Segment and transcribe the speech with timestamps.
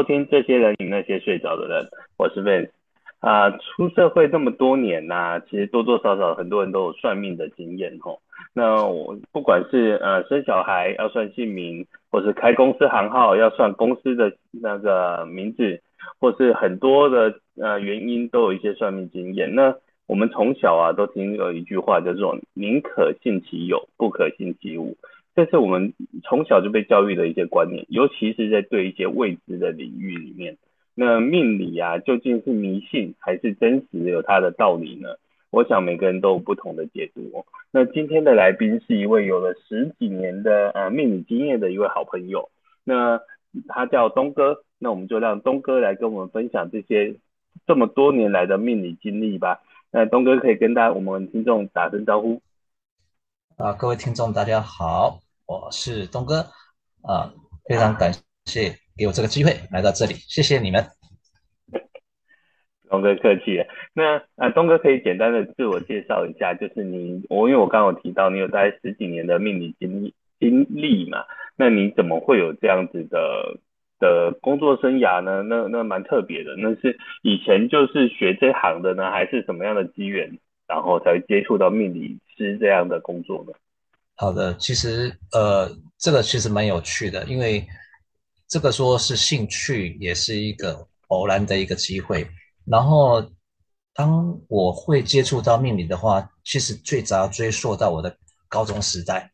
[0.00, 2.70] 收听这些人与那些睡着的人，我是 Vance
[3.18, 8.18] 啊、出社会这么多年呐、其实多多少少很多人都有算命的经验吼。
[8.54, 15.82] 那我不管是呃生小孩要算姓名，或是开公司行号要算公司的那个名字，
[16.18, 19.54] 或是很多的呃原因都有一些算命经验。
[19.54, 19.74] 那
[20.06, 24.96] 我们从小啊都听有一句话叫做“宁可信其有，不可信其无”，
[25.34, 25.94] 这是我们
[26.24, 30.56] 从小就被教育的一些观念，尤其是在对一些未知的领域里面。
[30.94, 35.08] 那命理啊，究竟是迷信还是真实有它的道理呢？
[35.50, 37.44] 我想每个人都有不同的解读。
[37.72, 42.50] 那今天的来宾是一位有了十几年的呃命理经验的一位好朋友，
[42.84, 43.20] 那
[43.68, 47.14] 他叫东哥，那我们就让东哥来跟我们分享这些
[47.66, 49.60] 这么多年来的命理经历吧。
[49.92, 52.42] 那东哥可以跟大家我们听众打声招呼。
[53.62, 56.36] 啊，各位听众大家好，我是东哥
[57.02, 57.30] 啊，
[57.68, 58.10] 非常感
[58.46, 60.82] 谢给我这个机会来到这里，谢谢你们。
[62.88, 63.62] 东哥客气。
[63.92, 71.24] 那啊，东哥可以简单的自我介绍一下，就是你我因为我刚刚有提到你有大概十几年的命理经历经历嘛，
[71.54, 73.58] 那你怎么会有这样子的？
[74.00, 75.42] 的工作生涯呢？
[75.42, 76.56] 那那蛮特别的。
[76.56, 80.38] 那是以前就是学这行的呢，还是什么样的机缘，
[80.70, 83.52] 然后才会接触到命理师这样的工作呢？
[84.14, 85.68] 好的，其实呃，
[85.98, 87.66] 这个其实蛮有趣的，因为
[88.46, 92.24] 这个说是兴趣，也是一个偶然的一个机会。
[92.64, 93.20] 然后
[93.94, 98.16] 当我会接触到命理的话，其实最早要追溯到我的
[98.48, 99.32] 高中时代。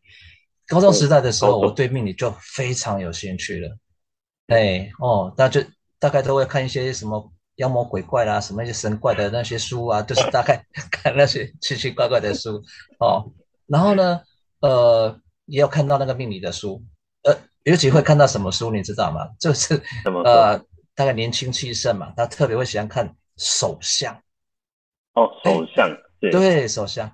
[0.66, 3.76] 高中时代的时候，我对命理就非常有兴趣了。
[4.46, 12.62] 哎哦，大家就大概都会看一些什么妖魔鬼怪啦，什么一些神怪的那些书啊，就是大概看那些奇奇怪怪的书
[12.98, 13.30] 哦。
[13.66, 14.20] 然后呢，
[14.60, 16.82] 呃，也有看到那个命理的书，
[17.24, 19.28] 呃，尤其会看到什么书，你知道吗？
[19.40, 19.82] 就是
[20.24, 20.58] 呃，
[20.94, 24.14] 大概年轻气盛嘛，他特别会喜欢看手相。
[25.14, 25.88] 哦，手相，
[26.20, 27.10] 对，对，手相。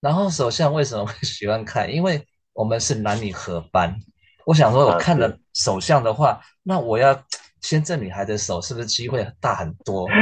[0.00, 1.90] 然后手相为什么会 喜欢看？
[1.90, 3.96] 因为我们是男女合班。
[4.44, 7.24] 我想说，我看了手相的话，啊、那我要
[7.64, 10.06] 牵这女孩的手，是不是机会大很多？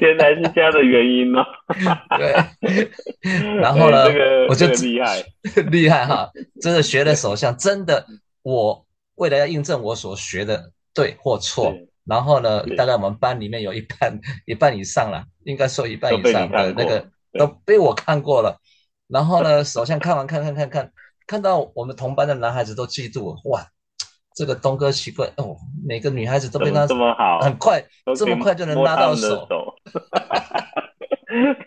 [0.00, 1.42] 原来是这样的原因哦？
[2.18, 2.90] 对。
[3.58, 5.24] 然后呢，这个、我就厉害，
[5.72, 6.30] 厉害哈！
[6.60, 8.04] 真的学了手相，真的，
[8.42, 17.08] 我为了要印证我所学的对或错，然后呢，大概我们班里面有一半一半以上了，应该说一半以上的那个
[17.38, 18.60] 都被我看过了。
[19.08, 20.92] 然后呢，手相看完，看看看看。
[21.26, 23.66] 看到我们同班的男孩子都嫉妒了，哇，
[24.38, 27.84] 这个东哥奇怪哦，每个女孩子都被他这么好，很快
[28.16, 29.44] 这么快就能拉到手，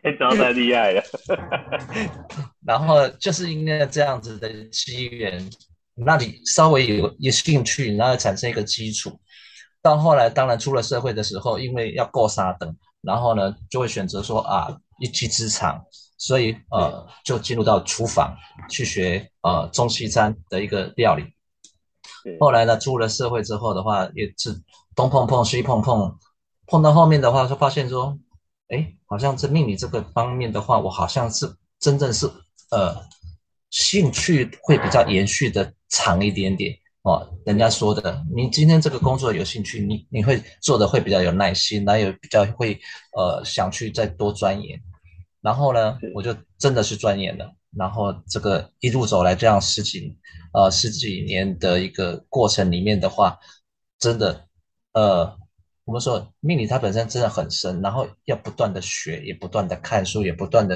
[0.02, 1.04] 太 招太厉害了。
[2.66, 5.50] 然后就是因为这样子的机缘，
[5.96, 9.20] 那你稍微有有兴趣，然后产生一个基础。
[9.82, 15.84] 到后来，当然出了社会的时候，因为要过三等，然后呢就会选择说啊，一技之长。
[16.18, 18.34] 所以呃，就进入到厨房
[18.70, 21.26] 去学呃中西餐的一个料理。
[22.40, 24.62] 后来呢，出了社会之后的话，也是
[24.96, 26.18] 东碰碰西碰碰，
[26.68, 28.18] 碰到后面的话，就发现说，
[28.70, 32.28] 哎，好像这命理这个方面的话，我好像是真正是
[32.72, 32.96] 呃
[33.70, 36.74] 兴趣会比较延续的长一点点
[37.04, 37.28] 哦。
[37.46, 42.80] 人家说的，你今天这个工作有兴趣，你你会做的会比较有耐心，然后也比较会
[43.18, 44.80] 呃想去再多钻研。
[45.42, 47.52] 然后呢，我就真的是钻研了。
[47.78, 50.16] 然后这个一路走来，这样十几
[50.54, 53.38] 呃十几年的一个过程里面的话，
[54.00, 54.46] 真的
[54.94, 55.38] 呃，
[55.86, 60.76] 我们说命理它本身真的很深，然后要不断的学，也不断的看书，也不断的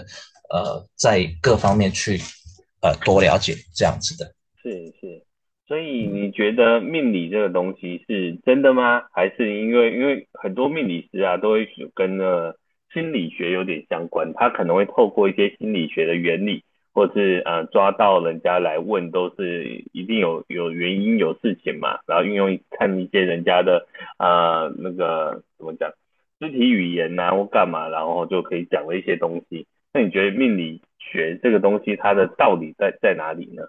[0.50, 2.18] 呃在各方面去
[2.82, 4.34] 呃多了解这样子的。
[4.64, 5.24] 是是，
[5.68, 9.02] 所以你觉得命理这个东西是真的吗？
[9.14, 12.58] 还是因为因为很多命理师啊都会跟呃。
[12.94, 16.64] 心理学有点相关，他可能会透过一些心理学的原理，
[16.96, 23.86] 或是呃抓到人家来问，都是一定有有原因有事情嘛，然后运用看一些人家的
[24.18, 25.92] 呃那个怎么讲
[26.40, 29.68] 肢体语言呐、啊、或干嘛，然后就可以讲了一些东西。
[29.94, 33.64] 那你觉得命理学这个东西它的道理在在哪里呢？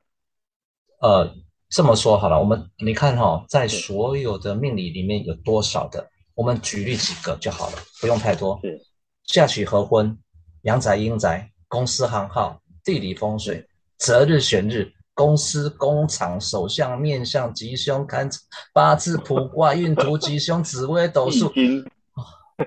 [1.01, 1.35] 呃，
[1.69, 8.59] 这么说好了，我们你看哈、哦，在所有的命理里面有多少的，我们举例几个就好了，不用太多。
[8.63, 8.81] 是。
[9.25, 10.17] 嫁娶合婚、
[10.63, 13.67] 阳宅阴宅、公司行号、地理风水、
[13.99, 18.31] 择日选日、公司工厂、手相面相、吉凶看
[18.73, 21.49] 八字卜卦、运途吉凶、紫微斗数。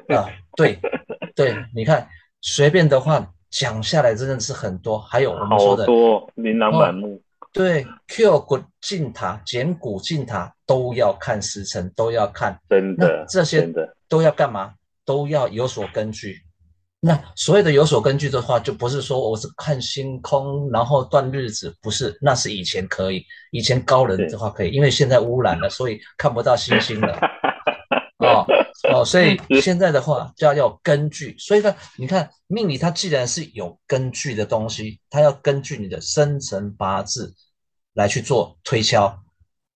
[0.10, 0.28] 啊，
[0.58, 0.78] 对
[1.34, 2.06] 对，你看
[2.42, 7.22] 随便的话讲下来真的是很多，还有我们说的多琳琅满目。
[7.54, 12.60] 对，Q 骨进塔、减骨进塔都要看时辰，都要看。
[12.70, 13.68] 真的，这些
[14.10, 14.74] 都要干嘛？
[15.06, 16.44] 都要有所根据。
[17.02, 27.18] 那所谓的有所根据的话，就不是说我是看星空，然后断日子，不是，那是以前可以，以前高人的话可以，因为现在污染了，所以看不到星星了。
[28.20, 28.46] 哦
[28.92, 31.34] 哦，所以现在的话就要有根据。
[31.38, 37.34] 所以呢，你看命理它既然是有根据的东西，它要根据你的生辰八字
[37.94, 39.18] 来去做推敲。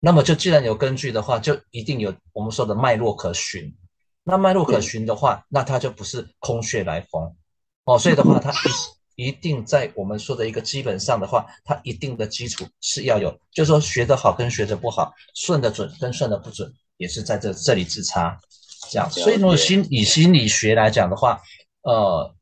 [0.02, 3.74] 那么就既然有根据的话，就一定有我们说的脉络可循。
[4.24, 7.36] 那脉络可循的话，那它就不是空穴来风
[7.86, 8.56] 哦，所以的话，它一
[9.28, 18.40] 一定在我们说的一个基本上的话，它一定的基础是要有，就是说学得好跟学得不好，顺得准跟顺得不准，也是在这这里之差，
[18.90, 19.10] 这样。
[19.12, 21.42] 所以如果心以心理学来讲的话，
[21.84, 22.34] 呃，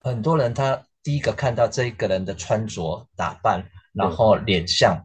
[0.00, 4.96] 很多人他第一个看到这一个人的穿着打扮，然后脸相。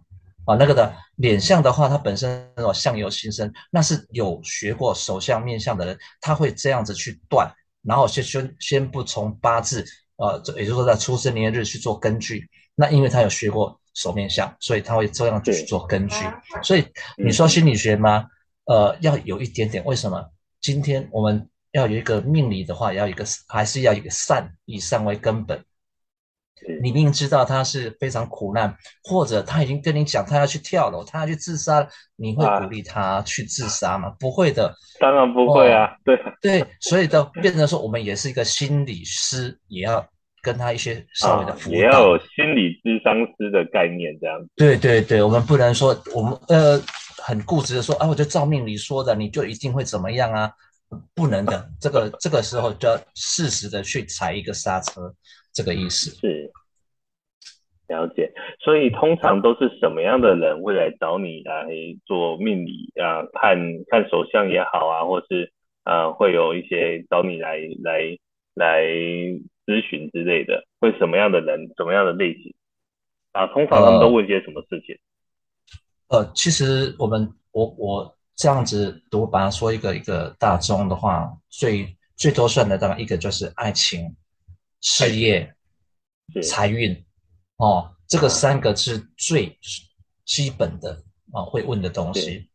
[0.45, 7.51] 啊，那个的脸相的话，他本身那种相由心生，那是有学过手相面相的人，他会这样子去断，
[7.83, 9.85] 然后先先先不从八字，
[10.15, 16.15] 呃，也就是说在出生年月日去做根据，那因为他有学过手面相，所以他会这样去做根据。
[16.63, 16.85] 所以
[17.17, 18.25] 你说心理学吗？
[18.63, 19.83] 呃，要有一点点。
[19.83, 20.25] 为什么？
[20.61, 25.61] 今天我们要有一个命理的话，要一个还是要一个善，以善为根本。
[26.81, 34.09] 你明明知道他是非常苦难，或者他已经跟你讲他要去跳楼，他要去自杀，你会鼓励他去自杀吗？
[34.09, 35.89] 啊、不会的，当然不会啊。
[36.03, 40.05] 对对，所以都变成说，我们也是一个心理师，也要
[40.41, 44.49] 跟他一些稍微的辅导，啊、也要有心理咨商师的概念这样子。
[44.55, 46.81] 对对对，我们不能说我们呃
[47.23, 50.51] 很固执的说啊，我就照命理说的，你就一定会怎么样啊？
[51.13, 55.13] 不能的，这个这个时候就要适时的去踩一个刹车。
[55.59, 56.49] 这个意思是
[57.89, 61.67] 了解，所以通常都是什么样的人会来找你来
[62.05, 63.27] 做命理啊？
[63.33, 63.57] 看
[63.89, 65.51] 看手相也好啊，或是
[65.83, 68.17] 啊，会有一些找你来来
[68.53, 68.85] 来
[69.65, 72.53] 咨询之类的，会什么样的人，什么样的类型
[73.33, 73.47] 啊？
[73.47, 74.97] 通常他们都问些什么事情？
[76.07, 84.15] 呃，呃，其实我们我我这样子，如果把它说一个一个大宗的话，最最多算的当然一个就是爱情。
[84.81, 85.53] 事业、
[86.43, 87.05] 财运，
[87.57, 89.57] 哦，这个三个是最
[90.25, 91.03] 基本的
[91.33, 92.49] 啊，会问的东西。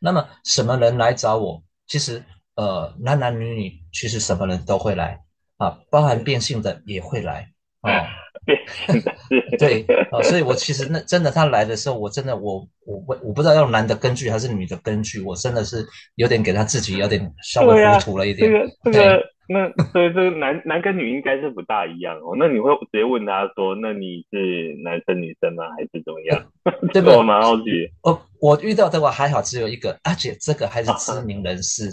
[0.00, 1.62] 那么什么人来找我？
[1.86, 5.20] 其实呃，男男女女其实什么人都会来
[5.56, 7.52] 啊，包含变性的也会来
[7.82, 7.90] 哦。
[8.46, 9.14] 变性的
[9.58, 18.50] 对啊，所以我其实那真的他来的时候，我真的我我我我不知道用男的根据还是女的根据，我真的是有点给他自己有点稍微糊涂了一点。
[18.50, 19.37] 这个这个。
[19.48, 22.36] 那所以这个男男跟女应该是不大一样哦。
[22.38, 25.64] 那你会直接问他说：“那你是男生女生吗？
[25.76, 26.44] 还是怎么样？”
[26.92, 27.88] 这个我蛮好奇。
[28.02, 31.88] 哦，我遇到的话还好，只有一个，而且这个还是知名人士。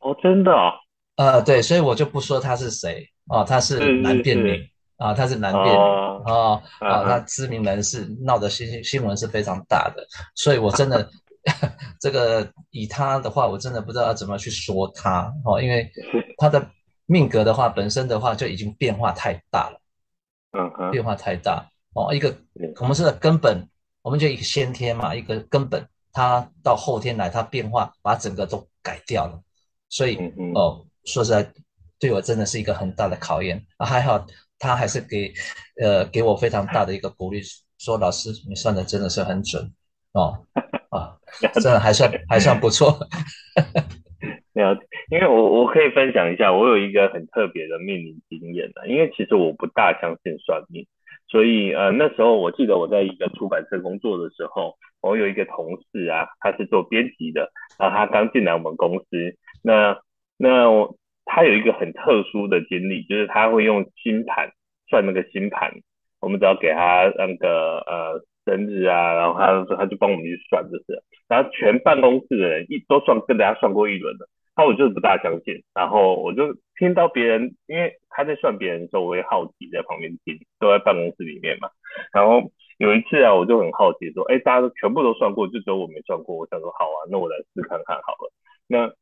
[0.00, 0.72] 哦，真的哦。
[1.16, 4.66] 呃，对，所以我就不说他是谁哦，他是男变女
[4.96, 5.78] 啊，他是男变女
[6.24, 10.02] 啊啊，他知名人士闹的新新闻是非常大的，
[10.34, 11.06] 所以我真的
[12.00, 15.90] 这个以他的话，我真的不知道要怎么去说他哦，因为。
[16.42, 16.70] 他的
[17.04, 19.78] 命格的话，本身的话就已经变化太大了，
[20.52, 22.14] 嗯嗯，变化太大哦。
[22.14, 22.34] 一个
[22.80, 23.68] 我们说的根本，
[24.00, 29.38] 我们就一个先天嘛，一个根本，他到后天来，他变化把整个都改掉了。
[29.90, 30.16] 所以
[30.54, 31.52] 哦，说实在，
[31.98, 33.84] 对我真的是一个很大的考验啊。
[33.84, 34.26] 还好
[34.58, 35.30] 他还是给
[35.78, 37.42] 呃给我非常大的一个鼓励，
[37.76, 39.70] 说老师你算的真的是很准
[40.12, 40.42] 哦
[40.90, 41.16] 啊，
[41.54, 42.98] 真的还算还算不错。
[44.52, 44.74] 没有，
[45.10, 48.86] 因为我我可以分享一下，我有一个很特别的命理经验的。
[48.88, 50.86] 因为其实我不大相信算命，
[51.28, 59.96] 所以呃那时候我记得我在一个出版社工作的时候，我有一个同事啊，他是做编辑的，然后他刚进来我们公司，那
[60.36, 60.66] 那
[61.24, 64.50] 他有一个很特殊的经历，就是他会用星盘
[64.88, 65.70] 算那个星盘，
[66.20, 74.26] 我们只要给他那个呃生日啊，然后他说他就帮我们去算，就是，然后全办公室的人一都算跟大家算过一轮的。
[74.56, 81.70] 那我就是不大相信，然后我就听到别人，因为他在算别人的时候，我也好奇在旁边听，都在办公室里面嘛。
[82.12, 82.42] 然后
[82.76, 86.36] 有一次啊，我就很好奇说，哎，大家都全部都算过，就只有我没算过。
[86.36, 88.32] 我想说，好啊，那我来试看看好了。
[88.66, 88.92] 那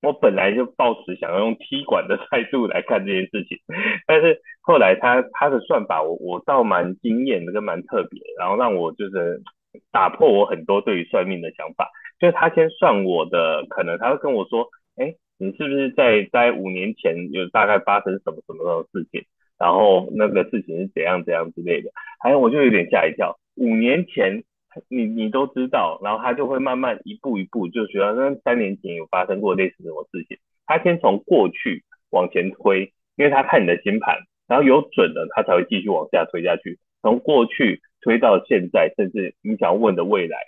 [0.00, 3.58] 我本来就抱持想要用踢馆的态度来看这件事情，
[4.06, 9.42] 但是后来他他的算法我，我倒蛮惊艳的，跟蛮特别，然后让我就是
[9.90, 11.90] 打破我很多对于算命的想法。
[12.20, 19.24] 就是他先算我的，可能他会跟我说，哎，你是不是在在五年前有大概发生什么什么的事情？
[19.58, 21.90] 然后那个事情是怎样怎样之类的，
[22.20, 24.44] 还有我就有点吓一跳，五年前
[24.88, 40.38] 你你都知道，然后他就会慢慢一步一步就觉得那三年前有发生过类似什么事情，他先从过去往前推，因为他看你的星盘，然后有准了他才会继续往下推下去，从过去推到现在，甚至你想要问的未来，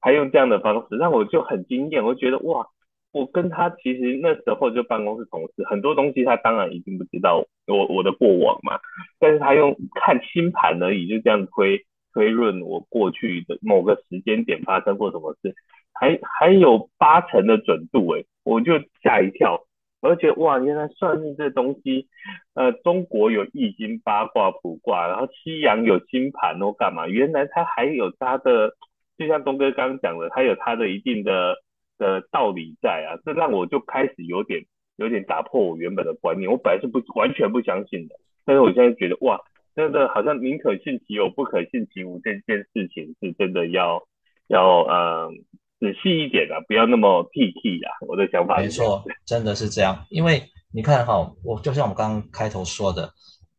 [0.00, 2.66] 他用这样的方式让我就很惊艳，我觉得哇。
[3.12, 8.78] 我跟他其实那时候就办公室同事，很多东西他当然一定不知道我我的过往嘛，
[9.18, 15.54] 但是他用看星盘而已，就这样推推论我过去的某个时间点发生过什么事，
[15.92, 19.64] 还还有八成的准度诶，我就吓一跳，
[20.00, 22.06] 而且哇，原来算命这东西，
[22.54, 27.06] 呃，中国有易经、八卦、卜卦，然后西洋有星盘哦，干嘛？
[27.08, 28.72] 原来它还有它的，
[29.18, 31.56] 就像东哥刚刚讲的，它有它的一定的。
[32.00, 34.64] 的道理在啊，这让我就开始有点
[34.96, 36.50] 有点打破我原本的观念。
[36.50, 38.14] 我本来是不完全不相信的，
[38.46, 39.38] 但是我现在觉得哇，
[39.74, 42.18] 真的好像宁可信其有，不可信其无。
[42.20, 44.02] 这件事情是真的要
[44.48, 45.30] 要呃
[45.78, 47.92] 仔细一点啊，不要那么 T T 啊。
[48.06, 50.06] 我的想法没错，真的是这样。
[50.10, 53.12] 因为你看哈，我就像我刚刚开头说的，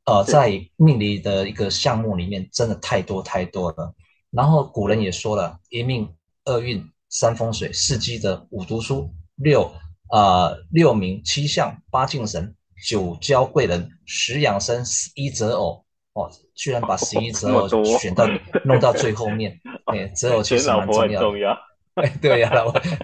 [0.06, 3.94] 呃，在命理的一个项目里面，真的太多太多了。
[4.32, 6.08] 然后古人也说了，一命
[6.46, 6.84] 二运。
[7.14, 9.70] 三风水，四积德，五读书，六、
[10.14, 12.56] 呃、六名七相，八敬神，
[12.88, 15.84] 九交贵人，十养生，十一择偶。
[16.14, 18.28] 哦，居然把十一择偶选到
[18.66, 19.60] 弄到最后面。
[19.86, 21.22] 哎，择偶其实蛮重要。
[21.22, 21.58] 重要。
[21.96, 22.52] 哎，对呀，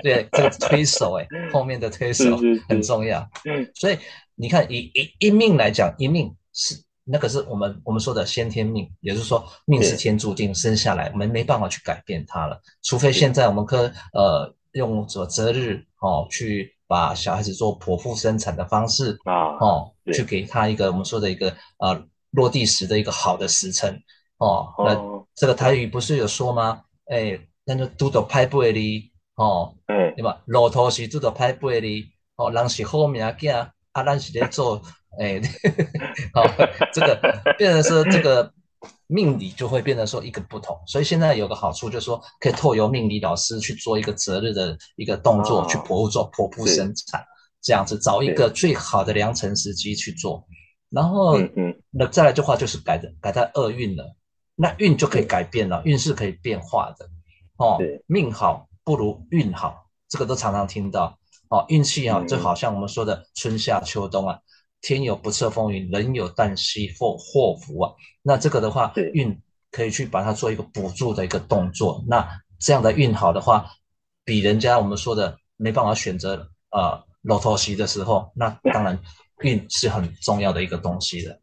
[0.01, 2.37] 对这个推手，哎，后面的推手
[2.69, 3.27] 很重要。
[3.45, 3.97] 嗯，所以
[4.35, 6.83] 你看，以一一命来讲，一命是。
[7.09, 12.61] 那可是我们我们说的先天命，也就是说命是天注定生下来，我们没办法去改变它了。
[12.83, 24.01] 除非现在我们可呃用什么择日哦，去把小孩子做剖腹生产的方式啊哦，去给他一个我们说的一个呃落地时的一个好的时辰
[24.37, 24.67] 哦。
[24.79, 24.95] 那
[25.35, 26.81] 这个台语不是有说吗？
[27.05, 30.41] 哎，那就拄到歹背哩哦，嗯，对吧？
[30.45, 34.81] 骆驼是拄到歹背哩哦，人是好命囝，啊，咱是咧做。
[35.19, 35.41] 哎，
[36.33, 36.43] 好，
[36.93, 37.19] 这个
[37.57, 38.53] 变成说这个
[39.07, 47.25] 命理就会变成说一个不同，所以现在有个好处就是说可以透由命理老师去做一个择日的一个动作，哦、去剖腹做剖腹生产，
[47.63, 50.45] 这样子找一个最好的良辰时机去做，
[50.89, 51.37] 然后
[51.91, 54.15] 那再来的话就是改的改在厄运了，
[54.55, 57.09] 那运就可以改变了，运是可以变化的
[57.57, 61.17] 哦，命好不如运好，这个都常常听到
[61.49, 64.39] 哦，运气好就好像我们说的春夏秋冬啊。
[64.79, 67.93] 天有不测风云，人有旦夕祸祸福啊。
[68.21, 69.41] 那这个的话，运
[69.71, 72.05] 可以去把它做一个补助的一个动作。
[72.07, 73.71] 那这样的运好的话，
[74.23, 78.99] 比人家我们说的没办法选择呃老头席的时候，那当然
[79.41, 81.39] 运是很重要的一个东西的。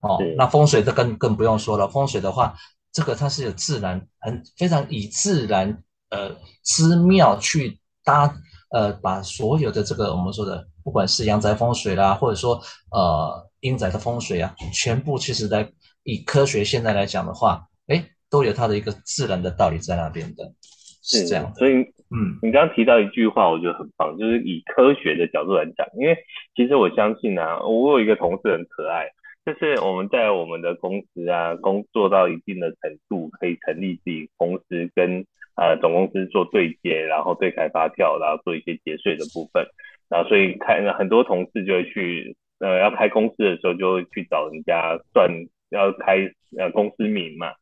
[0.00, 1.88] 哦，那风水这更更不用说了。
[1.88, 2.54] 风水的话，
[2.92, 8.34] 这个它是有自然很非常以自然呃之妙去搭
[8.70, 10.66] 呃把所有的这个我们说的。
[10.84, 15.70] 不管是阳宅风水啦，或者说呃阴宅的风水啊，全部其实在
[16.02, 20.52] 以科学现在来讲的话，哎，都有它的一个自然的道理在那边的，
[21.00, 21.54] 是这样。
[21.54, 26.16] 所以，嗯，你刚刚提到一句话，我觉得很棒，就是以科学的角度来讲，因为
[26.54, 29.08] 其实我相信啊，我有一个同事很可爱，
[29.46, 35.24] 就是我们在我们的公司啊，工作到一定的程度，可以成立自己公司跟
[35.56, 39.66] 呃总公司做对接，然后对开发票，然后做一些节税的部分。
[40.10, 45.30] 然后所以开很多同事就会去，呃，要开公司的时候就会去找人家算，
[45.70, 47.52] 要开呃公司名嘛，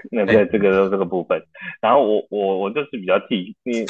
[0.10, 1.42] 那在这个这个部分。
[1.80, 3.86] 然后我我我就是比较替你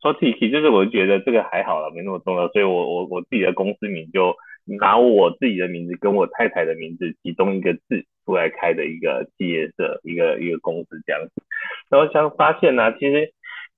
[0.00, 2.48] 说替替，就是我觉得这个还好了，没那么重要。
[2.48, 4.34] 所以我我我自己的公司名就
[4.64, 11.42] 拿我自己的名字跟我太太的名字其中一个字出来开的一个企业的一个一个公司这样子。
[11.90, 13.32] 然后想发现呢、啊，其实。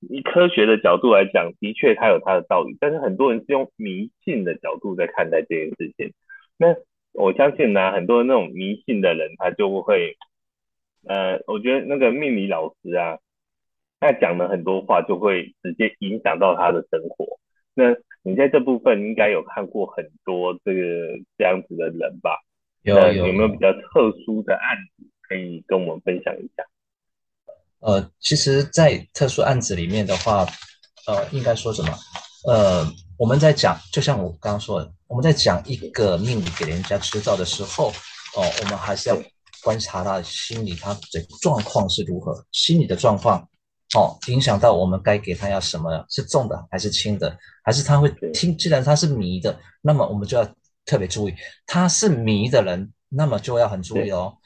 [0.08, 6.14] 以科学的角度来讲，的确它有它的道理，但是很多人是用迷信的角度在看待这件事情。
[6.56, 6.74] 那
[7.12, 10.16] 我相信呢，很多那种迷信的人，他就会，
[11.08, 13.18] 呃，我觉得那个命理老师啊，
[14.00, 17.38] 他讲了很多话就会直接影响到他的生活。
[17.74, 17.84] 那
[18.22, 20.80] 你在这部分应该有看过很多这个
[21.38, 22.38] 这样子的人吧？
[22.82, 26.64] 有有，有没有比较特殊的案子可以跟我们分享一下？
[27.80, 30.44] 呃，其实，在特殊案子里面的话，
[31.06, 31.88] 呃，应该说什么？
[32.46, 32.84] 呃，
[33.18, 37.88] 我们在讲，就像我刚刚说的，我们在讲一个命理给人家知道的时候，
[38.36, 39.16] 哦、呃，我们还是要
[39.62, 43.40] 观察他的心理，他的状况是如何，心理的状况，
[43.96, 48.56] 哦，影响到我们该给他要什么，是重的还是轻的，还是他会听？
[48.56, 50.44] 既然他是迷的，那么我们就要
[50.84, 51.34] 特别注意，
[51.66, 54.36] 他是迷的人，那么就要很注意哦。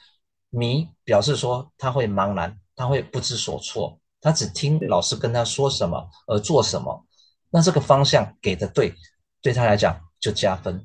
[0.49, 7.05] 迷表示说他会茫然，他会不知所措，他只听老师跟他说什么而做什么。
[7.49, 8.93] 那这个方向给的对，
[9.41, 10.77] 对他来讲就加分；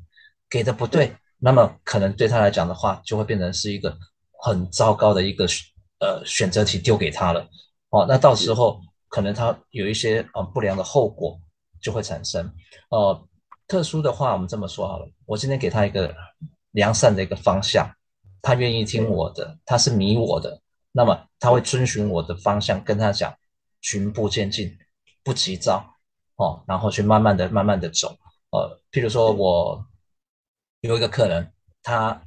[0.49, 3.97] 给的不对，那么可能对他来讲的话，就会变成是一个
[4.43, 5.47] 很糟糕的一个
[6.01, 7.49] 呃选择题丢给他了。
[7.91, 11.41] 哦，那到时候可能他有一些呃不良的后果
[11.81, 12.53] 就会产生。
[12.91, 13.29] 呃，
[13.67, 16.15] 特殊的话，我们这么说好了，我今天给他一个
[16.73, 17.91] 良善的一个方向。
[18.43, 23.37] 他愿意听我的，他是迷我的，那么他会遵循我的方向，跟他讲，
[23.83, 24.75] 循步渐进，
[25.23, 25.85] 不急躁，
[26.37, 28.17] 哦，然后去慢慢的、慢慢的走，
[28.51, 29.85] 呃，譬如说我
[30.81, 32.23] 有一个客人，他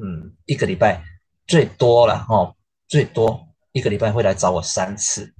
[0.00, 1.02] 嗯，一个礼拜
[1.46, 2.54] 最多了哦，
[2.88, 3.40] 最多
[3.72, 5.32] 一个礼拜会来找我三次，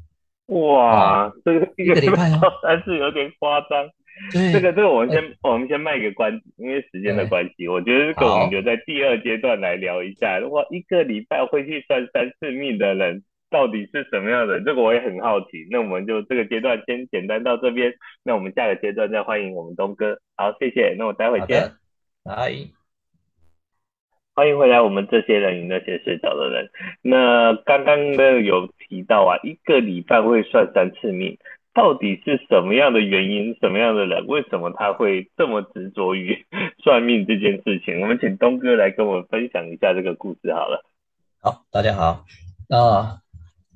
[0.47, 2.31] 哇，这个一个礼拜
[2.63, 3.89] 三次有点夸张。
[4.33, 10.39] 对这个这个我们先、欸、我们先卖个关子，因为时间的关系，我觉得这个我们就在第二阶段来聊一下。
[10.39, 14.59] 如果一个礼拜会去算三次命的人到底是什么样的？
[14.63, 15.67] 这个我也很好奇。
[15.71, 20.19] 那我们就这个阶段先简单到这边，那我们下个阶段再欢迎我们东哥。
[20.35, 20.95] 好，谢谢。
[20.99, 21.73] 那我待会见。
[22.25, 22.86] 拜。
[24.37, 26.69] 欢迎回来，我们这些人与那些睡着的人。
[27.01, 31.39] 那刚刚呢有提到啊，一个礼拜会算三次命。
[31.73, 33.57] 到底是什么样的原因？
[33.63, 34.27] 什么样的人？
[34.27, 36.45] 为什么他会这么执着于
[36.85, 38.03] 算命这件事情？
[38.03, 40.85] 我们请东哥来跟我们分享一下这个故事好了。
[41.41, 42.27] 好，大家好。
[42.69, 43.19] 那、呃、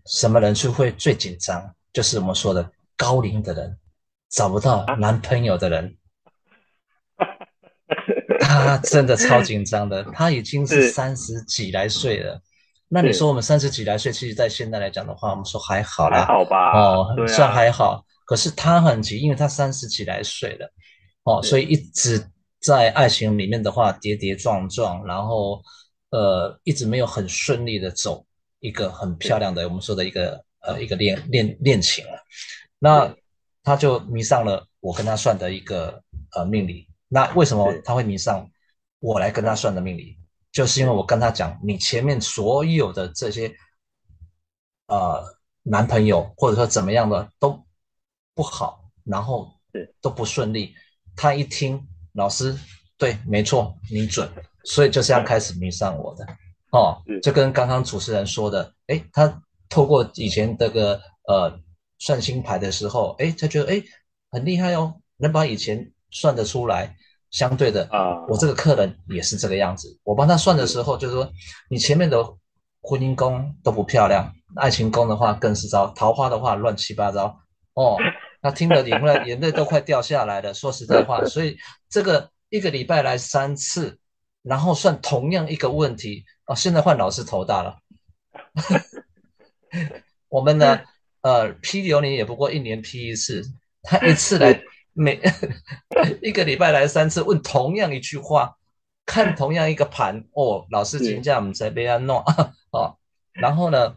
[0.04, 1.74] 什么人是会最紧张？
[1.94, 3.78] 就是我们说的高龄的人，
[4.28, 5.88] 找不到男朋友的人，啊、
[8.40, 10.02] 他真的超紧张的。
[10.12, 12.40] 他已经是三十几来岁了。
[12.88, 16.72] 那你说我们三十几来岁，其实，在现在来讲的话，我们说还好啦，还好吧？
[16.72, 18.04] 哦，啊，算还好。
[18.26, 20.72] 可是他很急，因为他三十几来岁了，
[21.22, 22.20] 哦，所以一直
[22.60, 25.62] 在爱情里面的话跌跌撞撞，然后
[26.10, 28.26] 呃，一直没有很顺利的走
[28.58, 32.18] 一个很漂亮的我们说的一个呃一个恋恋恋情了。
[32.80, 33.14] 那
[33.62, 36.02] 他就迷上了我跟他算的一个
[36.34, 36.89] 呃命理。
[37.12, 38.48] 那为什么他会迷上
[39.00, 40.16] 我来跟他算的命理？
[40.52, 43.52] 就是因为我跟他讲，你前面所有的这些，
[44.86, 45.22] 呃，
[45.62, 47.64] 男朋友或者说怎么样的都
[48.34, 49.52] 不好，然后
[50.00, 50.74] 都不顺利。
[51.16, 52.56] 他一听老师，
[52.96, 54.28] 对，没错，你准，
[54.64, 56.24] 所以就这样开始迷上我的。
[56.72, 61.60] 哦，就跟刚刚主持人说的，诶，他透过以前这个呃
[61.98, 63.84] 算星牌的时候，诶，他觉得诶
[64.30, 66.96] 很厉害哦，能把以前算得出来。
[67.30, 69.98] 相对的啊，我这个客人也是这个样子。
[70.02, 71.30] 我帮他算的时候，就是说
[71.68, 72.24] 你前面的
[72.82, 77.40] 婚姻宫都不漂亮，爱情宫的话更是糟，桃花的话乱七八糟
[77.74, 77.96] 哦。
[78.42, 80.52] 那听了眼泪眼泪都快掉下来了。
[80.54, 81.56] 说实在话，所以
[81.88, 83.98] 这个一个礼拜来三次，
[84.42, 86.56] 然后算同样一个问题哦。
[86.56, 87.76] 现在换老师头大了。
[90.28, 90.80] 我们呢，
[91.20, 93.44] 呃，批流年也不过一年批一次，
[93.82, 94.60] 他一次来。
[94.92, 95.20] 每
[96.22, 98.56] 一个礼拜来三次，问同样一句话，
[99.06, 100.66] 看同样一个盘 哦。
[100.70, 102.18] 老师请假我们才被他弄
[102.72, 102.96] 哦。
[103.32, 103.96] 然后呢，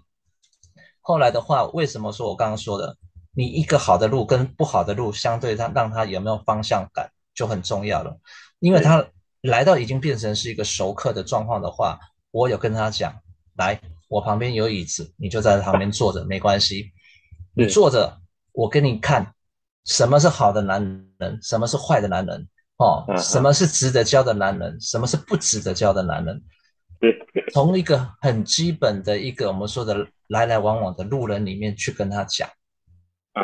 [1.01, 2.95] 后来的话，为什么说我刚刚说的，
[3.35, 8.17] 你一个好的路跟不好的路相对，他让他有没有方向感就很重要了。
[8.59, 9.05] 因为他
[9.41, 11.99] 来到已经变成是一个熟客的状况的话，
[12.31, 13.13] 我有跟他讲，
[13.57, 16.91] 来，我旁边有椅子，你就在旁边坐着，没关系，
[17.55, 19.32] 你坐着，我给你看。
[19.85, 20.81] 什么是好的男
[21.17, 21.39] 人？
[21.41, 22.47] 什么是坏的男人？
[22.77, 24.79] 哦，什么是值得交的男人？
[24.79, 26.41] 什么是不值得交的男人？
[27.51, 32.49] 从一个很基本的一个我们说的来来往往的路人里面去跟他讲。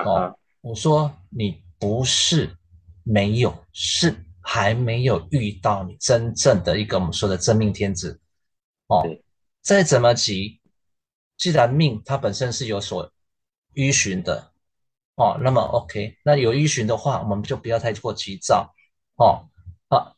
[0.06, 2.50] 哦，我说你不是
[3.04, 8.20] 没有，是还没有遇到你真正的一个我们说的真命天子。
[8.88, 9.04] 哦，
[9.62, 10.62] 再怎么急，
[11.38, 13.12] 既然命它本身是有所
[13.74, 14.52] 依循的。
[15.20, 18.74] 哦，那么 OK，那有依循的话，我们就不要太过急躁，
[19.18, 19.44] 哦，
[19.90, 20.16] 啊，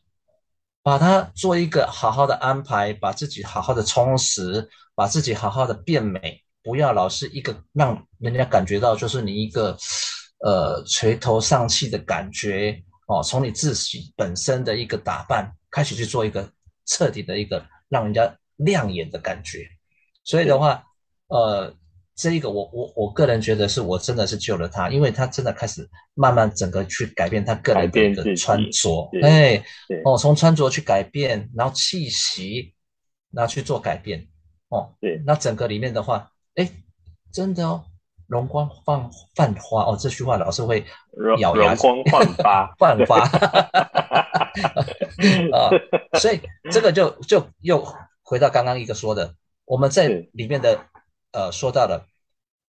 [0.80, 9.76] 把它做一个好好的安排，把自己好好的充实，把自己好好的变美，不要老是一个让人家感觉到就是你一个
[10.38, 16.48] 呃垂头丧气的感觉，哦，从你自己本身的一个打扮开始去做一个
[16.86, 19.66] 彻底的一个让人家亮眼的感觉，
[20.22, 20.84] 所以的话，
[21.26, 21.74] 呃。
[22.14, 29.62] 这一个我我我个人觉得是我真的是救了他，因为他真的开始慢慢整个去改变他个人的穿着，哎，
[30.04, 32.74] 哦，从穿着去改变，然后气息，
[33.32, 34.26] 然后去做改变，
[34.68, 36.68] 哦，对，那整个里面的话，哎，
[37.32, 37.82] 真的哦，
[38.26, 40.84] 容光焕焕发哦，这句话老是会
[41.38, 43.20] 咬牙，容光焕 发，焕发，
[45.52, 45.70] 啊，
[46.20, 47.82] 所以这个就就又
[48.22, 50.78] 回到刚刚一个说的，我们在里面的
[51.32, 52.06] 呃说到了，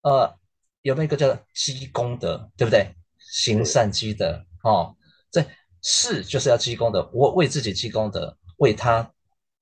[0.02, 0.36] 呃，
[0.82, 2.94] 有没有一个叫积功德，对不对？
[3.18, 4.96] 行善积德哦，
[5.32, 5.44] 这
[5.82, 9.12] 是就是要积功德，我为自己积功德，为他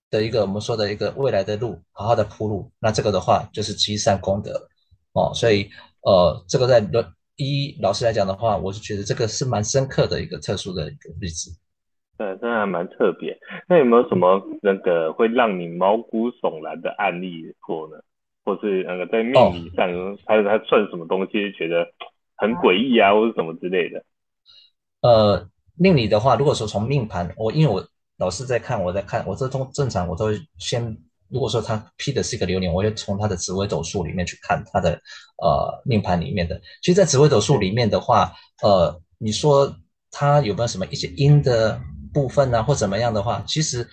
[0.09, 4.67] 的一个我们说的一个未来的路好好的铺路，那这个的话就是积善功德
[5.13, 5.69] 哦，所以
[6.01, 7.05] 呃，这个在论。
[7.39, 11.51] 一老师来讲的话，我是觉得这个是蛮深刻的一个特殊的一个例子。
[12.17, 13.37] 对，真的还蛮特别。
[13.69, 17.97] 那有没有什么那个会让你毛骨悚然的案例过呢？
[18.47, 19.91] 或是那个在命理上，
[20.25, 21.85] 他、哦、他算什么东西，觉得
[22.37, 24.01] 很诡异啊，或者什么之类的？
[25.01, 27.85] 呃，命理的话，如果说从命盘，我因为我
[28.17, 30.97] 老是在看，我在看，我这通正常，我都会先，
[31.29, 34.93] 如果说他批的是一个流年，我就从他的紫微斗数里面去看他的
[35.43, 36.57] 呃命盘里面的。
[36.81, 38.31] 其实，在紫微斗数里面的话，
[38.63, 39.75] 呃，你说
[40.09, 41.79] 他有没有什么一些阴的？
[42.13, 43.87] 部分、啊，或怎么样的话，其实，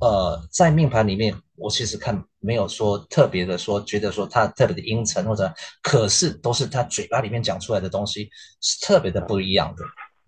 [0.00, 8.28] 呃，在命盘里面，我其实看没有说特别的说，觉得说他特别的阴沉或者，可是都是他嘴巴里面讲出来的东西
[8.60, 9.84] 是特别的不一样的。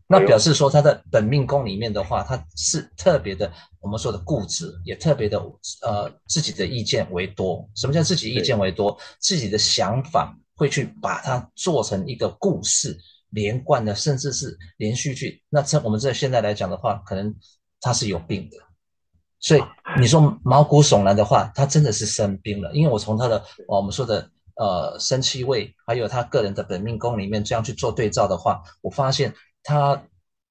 [0.06, 5.38] 那表示说他的本命宫里面的话，他是特别的，我们说的固执，也特别的，
[5.82, 7.68] 呃，自己的意见为多。
[7.76, 8.98] 什么叫自己意见为多？
[9.20, 12.98] 自己的想法会去把它做成一个故事。
[13.32, 15.40] 连贯的，甚至是连续剧。
[15.48, 17.32] 那这我们这现在来讲的话，可能
[17.80, 18.56] 他是有病的。
[19.40, 19.62] 所以
[19.98, 22.70] 你说毛骨悚然的话，他真的是生病了。
[22.72, 30.00] 因为我从他的我们说的呃生气位，还有他个人的本命宫里面这样去做对照的话，我发现他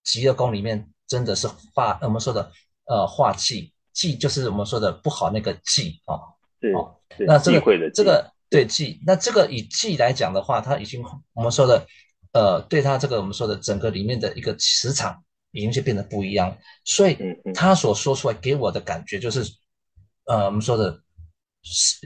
[0.04, 2.52] 极乐宫里面真的是化我们说的
[2.86, 6.20] 呃化忌，忌就是我们说的不好那个忌啊。
[6.60, 6.96] 对哦，
[7.28, 11.86] 那这个这个对忌，那这个以忌来讲的话，他已经我们说的。
[12.32, 17.18] 呃，对他这个我们说的整个里面的一个磁场已经就变得不一样，所以
[17.54, 19.42] 他所说出来给我的感觉就是，
[20.26, 21.02] 呃，我们说的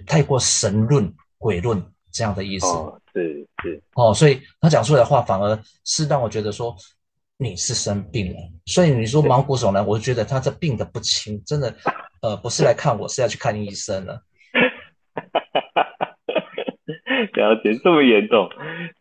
[0.08, 2.66] 太过神论鬼论这样的意思。
[2.68, 3.82] 哦，对对。
[3.96, 6.76] 哦，所以他讲出来的话反而是让我觉得说
[7.38, 11.76] 你是生病了，所以你说毛骨悚然，我就觉得他这病得不轻，真的，
[12.22, 14.24] 呃，不是来看我，是要去看医生了。
[17.34, 18.50] 了解，这么严重，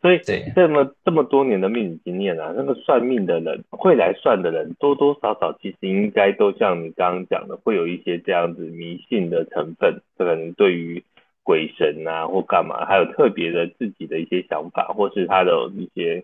[0.00, 0.20] 所以
[0.54, 11.02] 这么这么多年的命理经验啊，那个算命的人会来算的人，多多少少其实应该都像你刚刚讲的，会有一些这样子迷信的成分，可能对于
[11.42, 16.22] 鬼神啊或干嘛，还有特别的自己的一些想法，或是他的一些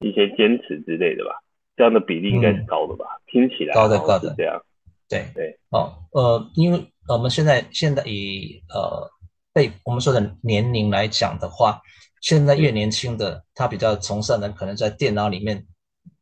[0.00, 1.40] 一些坚持之类的吧。
[1.76, 3.04] 这样的比例应该是高的吧？
[3.04, 4.62] 嗯、听起来高的高的这样。
[5.08, 9.10] 对对哦呃，因为我们现在现在以呃。
[9.56, 11.80] 被我们说的年龄来讲的话，
[12.20, 15.64] 现在越年轻的他比较崇尚的，可能在电脑里面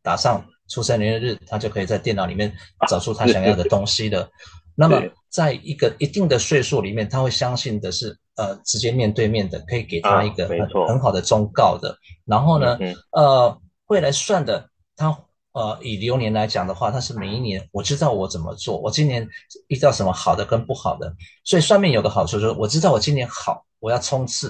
[0.04, 2.54] 打上出生年月日，他就可以在电脑里面
[2.88, 4.30] 找出他想要的东西了。
[4.76, 11.98] 那么，在一个一定的岁数里面，他会相信的是，呃，直接面对面的，可以给他一个很、啊、很好的忠告的。
[12.24, 15.23] 然后呢，嗯、呃，会来算的他。
[15.54, 19.26] 呃，以流年来讲的话，它是每一年我知道我怎么做，我今年
[19.68, 21.14] 遇到什么好的跟不好的，
[21.44, 24.48] 所以算命有个好处就是我知道我今年好，我要冲刺；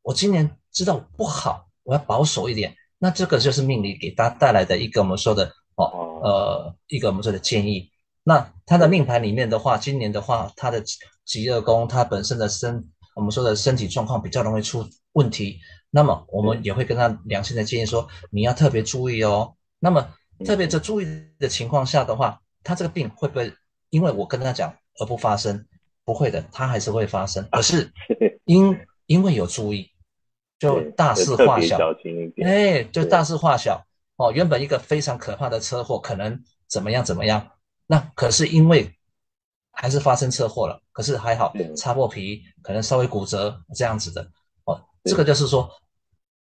[0.00, 2.74] 我今年知道不好，我要保守一点。
[2.98, 5.84] 那这个就是命理给他带来的一个我们说的哦，
[6.22, 7.90] 呃，一个我们说的建议。
[8.24, 10.82] 那他的命盘里面的话，今年的话，他的
[11.26, 19.54] 疾厄宫，他本身的身我们说的身体状况比较容易出问题，那么我们也会跟他良心的建议说，你要特别注意哦。
[19.78, 20.08] 那么
[20.44, 21.06] 特别在注意
[21.38, 23.52] 的情况下的话，他这个病会不会
[23.90, 25.66] 因为我跟他讲而不发生？
[26.04, 27.46] 不会的，他还是会发生。
[27.52, 27.92] 可是
[28.44, 29.90] 因因为有注意，
[30.58, 31.78] 就大事化小，
[32.44, 33.84] 哎，就大事化小
[34.16, 34.32] 哦。
[34.32, 37.50] 原本一个非常可怕的车祸，可能怎么样怎么样，
[37.86, 38.94] 那可是因为
[39.72, 40.80] 还是发生车祸了。
[40.92, 44.30] 可是还好，擦破皮，可能稍微骨折这样子的
[44.64, 44.80] 哦。
[45.04, 45.70] 这个就是说。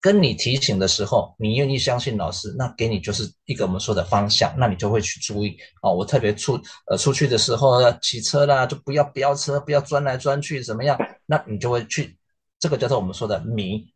[0.03, 5.93] 跟你提醒的时候，你愿意相信老师，那给你就是一个我们说的方向，那你就会去注意哦。
[5.95, 10.99] 我特别出呃出去的时候要骑车啦，就不要飙车，不要钻来钻去，怎么样？
[11.25, 12.17] 那你就会去，
[12.59, 13.87] 这个叫做我们说的迷，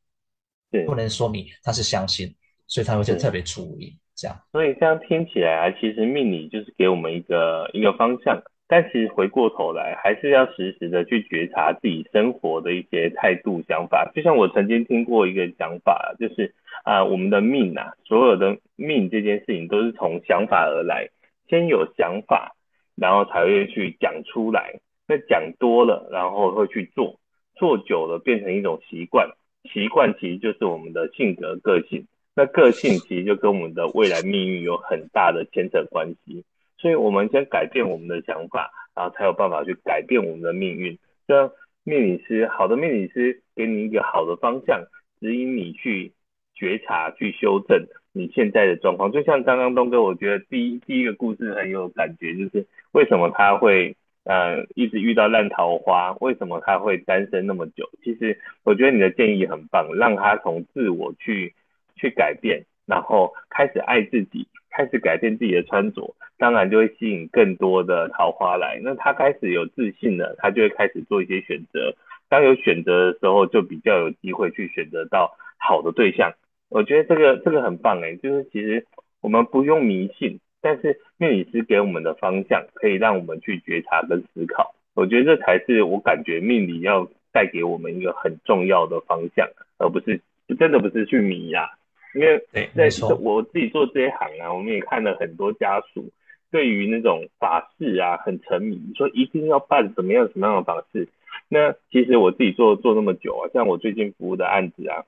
[0.71, 2.33] 对，不能说迷，他是相信，
[2.67, 4.41] 所以他会就特别注意这样。
[4.53, 8.41] 所以这样听起来啊，其实命理就是给我们一个一个方向。
[8.69, 14.11] 但其实回过头来，还是要时时的去觉察自己生活的一些态度、想法。
[14.13, 16.53] 就像我曾经听过一个讲法，就是
[16.83, 21.09] 啊，我们的命啊，所有的命这件事情都是从想法而来，
[21.49, 22.55] 先有想法，
[22.95, 24.81] 然后才会去讲出来。
[25.07, 27.17] 那讲多了，然后会去做，
[27.55, 29.29] 做久了变成一种习惯，
[29.71, 32.05] 习惯其实就是我们的性格、个性。
[32.35, 36.43] 那个性其实就跟我们的未来命运有很大的牵扯关系。
[36.77, 40.97] 所以，我们先改变我们的想法，然后才有办法去改变我们的命运。
[41.27, 41.51] 这
[41.83, 44.83] 命理师，好的命理师给你一个好的方向，
[45.19, 46.13] 指引你去
[46.53, 49.11] 觉察、去修正你现在的状况。
[49.11, 57.89] 就像刚刚东哥，我觉得第一第一个故事很有感觉，就是为什么他会呃一直遇到烂桃花，为什么他会单身那么久？
[58.03, 61.55] 其实我觉得你的建议很棒，让他从自我去
[61.95, 64.47] 去改变，然后开始爱自己。
[64.77, 68.79] 开始改变自己的穿着，当然就会吸引更多的桃花来。
[68.83, 71.95] 那他开始有自信了，他就会开始做一些选择。
[72.29, 76.31] 当有选择的时候，就比较有机会去选择到好的对象。
[76.69, 78.85] 我觉得这个这个很棒诶，就是其实
[79.19, 84.75] 我们不用迷信，但是命理师给我们的方向，可以让我们去觉察跟思考。
[84.93, 89.47] 我觉得这才是我感觉命理要带给我们一个很重要的方向，
[89.79, 90.21] 而不是
[90.59, 91.69] 真的不是去迷呀、啊。
[92.17, 92.43] 因为
[92.75, 96.09] 在我自己做这一行啊，我们也看了很多家属
[96.51, 101.07] 对于那种法事啊很沉迷，说一定要办怎么样什么样的法事。
[101.49, 105.05] 那其实我自己做做那么久啊，像我最近服务的案子啊，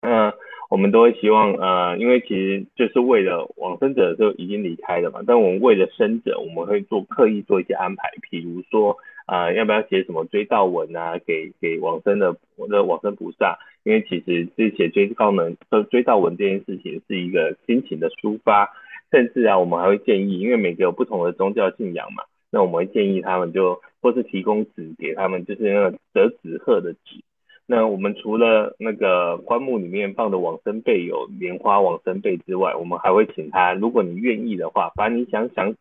[0.00, 0.34] 嗯、呃，
[0.68, 13.58] 我们都会希望呃，因为其实就是为了往生者就已经离开了嘛，但我们为了生者，我们会做刻意做一些安排，比如说啊、要不要写什么追悼文啊，给给往生的我的往生菩萨。
[13.84, 15.56] 因为其实这写追悼文、
[15.90, 18.70] 追悼文这件事情是一个心情的抒发，
[19.12, 27.22] 甚至啊，我们还会建议，因为每个有不同的宗教信仰嘛，那我们会建议他们就或是提供纸给他们，就是那个折纸鹤的纸。
[27.68, 35.74] 那我们除了那个棺木里面放的往生贝有莲花往生贝之外，我们还会请他，如果你愿意的话，把你想想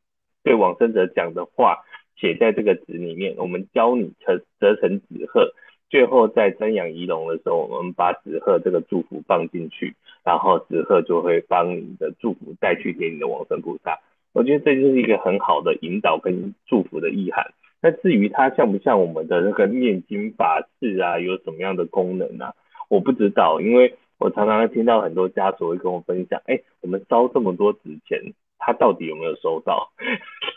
[0.44, 1.80] 对往生者讲的话
[2.18, 5.54] 写在这个纸里面，我们教你折折成纸鹤。
[5.88, 14.00] 最后在瞻仰仪容的时候，我们把纸鹤这个祝福放进去，然后纸鹤就会帮你的祝福带去给你的往生菩萨。
[14.34, 17.54] 我觉得这就是一个很好的引导跟祝福的意涵。
[17.82, 22.54] 那至于它像不像我们的那个念经法事啊，有什么样的功能啊？
[22.90, 29.92] 我不知道，因为我常常听到很多家属会跟我分享，哎，我们烧这么多纸钱，他到底有没有收到？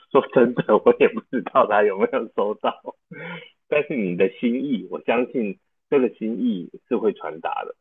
[0.12, 2.75] 说真的，我也不知道他有没有收到。
[3.68, 5.59] 但是你的心意，我相信
[5.90, 7.75] 这个心意是会传达的，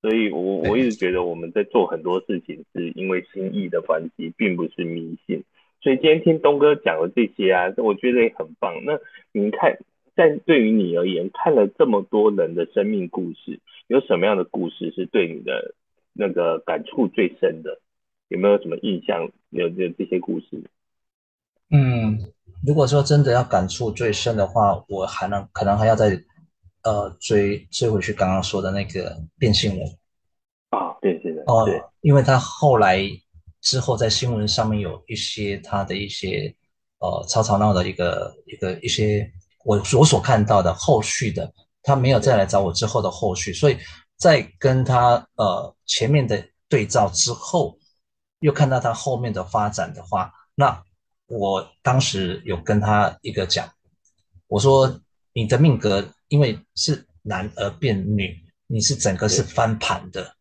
[0.00, 5.44] 所以我我一直觉得我们在做很多事情是因为心意的关系，并不是迷信。
[5.82, 8.82] 所以今天听东哥讲的这些啊，我觉得也很棒。
[8.86, 8.98] 那
[9.32, 9.76] 你看，
[10.16, 15.74] 在对于你而言，看了这么多人的生命故事，有什么样的故事是对你的
[16.14, 17.78] 那个感触最深的？
[18.28, 19.30] 有没有什么印象？
[19.50, 20.62] 有有这些故事？
[21.70, 22.32] 嗯。
[22.66, 26.18] 如果说真的要感触最深的话，我还能可能还要再
[26.82, 29.86] 呃追追回去刚刚说的那个变性人
[30.70, 33.02] 啊，变性人哦，对，因为他后来
[33.60, 36.56] 之后在新闻上面有一些他的一些
[37.00, 39.30] 呃吵吵闹的一个一个一些
[39.66, 43.76] 我我所看到的后续的，他没有再来找我之后的后续，所以
[44.16, 47.76] 在跟他呃前面的对照之后，
[48.38, 50.82] 又看到他后面的发展的话，那。
[51.26, 53.68] 我当时有跟他一个讲，
[54.46, 55.00] 我说
[55.32, 60.36] 你的命格因为是男而变女，你是整个是翻盘的，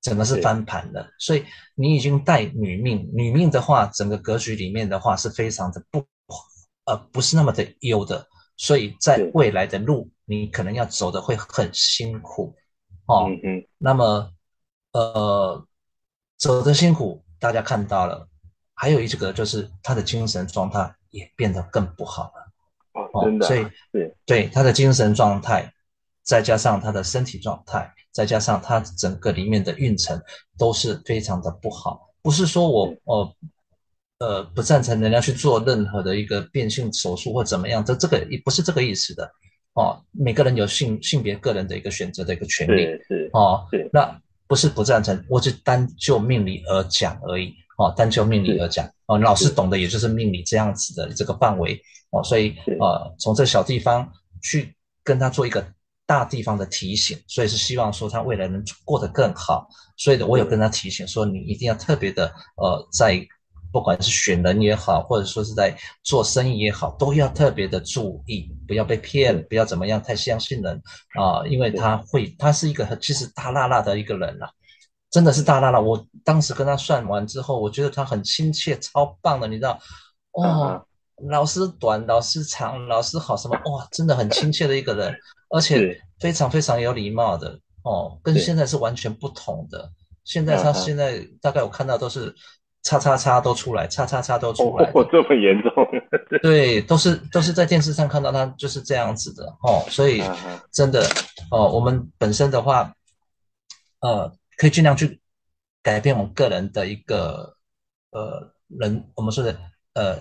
[0.00, 6.04] 整个是翻盘的，所以你已经带女命，女命的话，整个格局里面的话是非常的不，
[6.84, 12.54] 呃，不是那么的优的，所以在未来的路你可能要走的会很辛苦，
[13.06, 14.30] 哦，嗯嗯，那么
[14.92, 15.66] 呃，
[16.36, 18.28] 走的辛苦大家看到了。
[18.80, 25.72] 还有一个就是他的精神状态也变得更不好了，哦，真的，所以对对他的精神状态，
[26.22, 30.22] 再加上他的身体状态，再加上他整个里面的运程
[30.56, 32.08] 都是非常的不好。
[32.22, 33.34] 不是说我哦
[34.20, 39.28] 呃不赞成人家去做任何的一个变性手术或怎么样，这这个也不是这个意思的
[39.74, 40.00] 哦。
[40.12, 47.54] 每个人有性性别个人的一个选择的一个权利，是哦，对，那不是不赞成，我只单就命理而讲而已。
[47.78, 54.12] 哦，单就命理而讲，哦，老师懂的也就是命理这样子的这个范围，哦，所以呃，从这小地方
[54.42, 55.64] 去跟他做一个
[56.04, 59.68] 大地方的提醒，所以是希望说他未来能过得更好。
[59.96, 63.24] 所以的，我有跟他提醒说，你一定要特别的呃，在
[63.70, 70.74] 不管是选人也好，或者说是在做生意也好，都要特别的注意，不要被骗，不要怎么样太相信人
[71.14, 74.50] 啊，呃，因为他会，他是一个其实大辣辣的一个人了。
[75.10, 79.78] 真的是大大的，我当时跟他算完之后，我觉得他很亲切，超棒的，你知道？
[80.32, 80.84] 哦，
[81.30, 83.56] 老师短，老师长，老师好什么？
[83.64, 85.14] 哇，真的很亲切的一个人，
[85.50, 89.90] 而且非常非常有礼貌的哦，跟现在是完全不同的。
[90.24, 92.34] 现在他现在大概我看到都是
[92.82, 95.72] 叉叉叉都出来，叉叉叉都出来，哦，这么严重？
[96.42, 100.22] 对，都是都是在电视上看到他就是这样子的哦，所以
[100.70, 101.02] 真的
[101.50, 102.92] 哦，我们本身的话，
[104.00, 105.18] 呃，可以尽量去
[105.82, 107.56] 改变我们个人的一个
[108.10, 109.58] 呃人，我们说的
[109.94, 110.20] 呃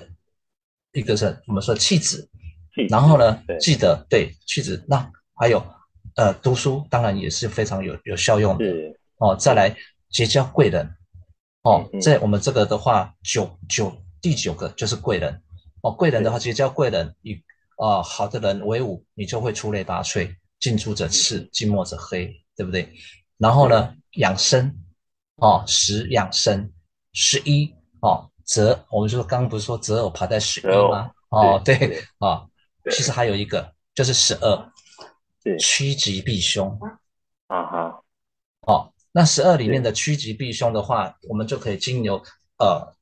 [0.93, 2.29] 一个是我们说的气质，
[2.89, 5.61] 然后呢，记得对气质，那还有
[6.15, 8.65] 呃读书，当然也是非常有有效用的
[9.17, 9.75] 哦，再来
[10.09, 10.89] 结交贵人。
[11.63, 15.41] 哦，在我们这个的话，九九第九个就是贵人
[15.81, 15.91] 哦。
[15.91, 17.43] 贵人的话，结交贵人，与
[17.77, 22.87] 啊、呃、好的人为伍，你就会出类拔萃，近朱者赤，近墨者黑，对不对？
[23.37, 24.75] 然后呢，养生
[25.37, 26.71] 哦，十养生，
[27.13, 31.11] 十一哦，择我们就说刚刚不是说择偶排在十一吗？
[31.29, 32.49] 哦，对啊、哦，
[32.91, 34.71] 其实还有一个就是十二，
[35.59, 36.79] 趋吉避凶
[37.47, 38.03] 啊哈，
[38.67, 38.93] 哦。
[39.13, 42.21] 那十二里面的趋吉避凶的话，我们就可以经由
[42.59, 42.93] 呃，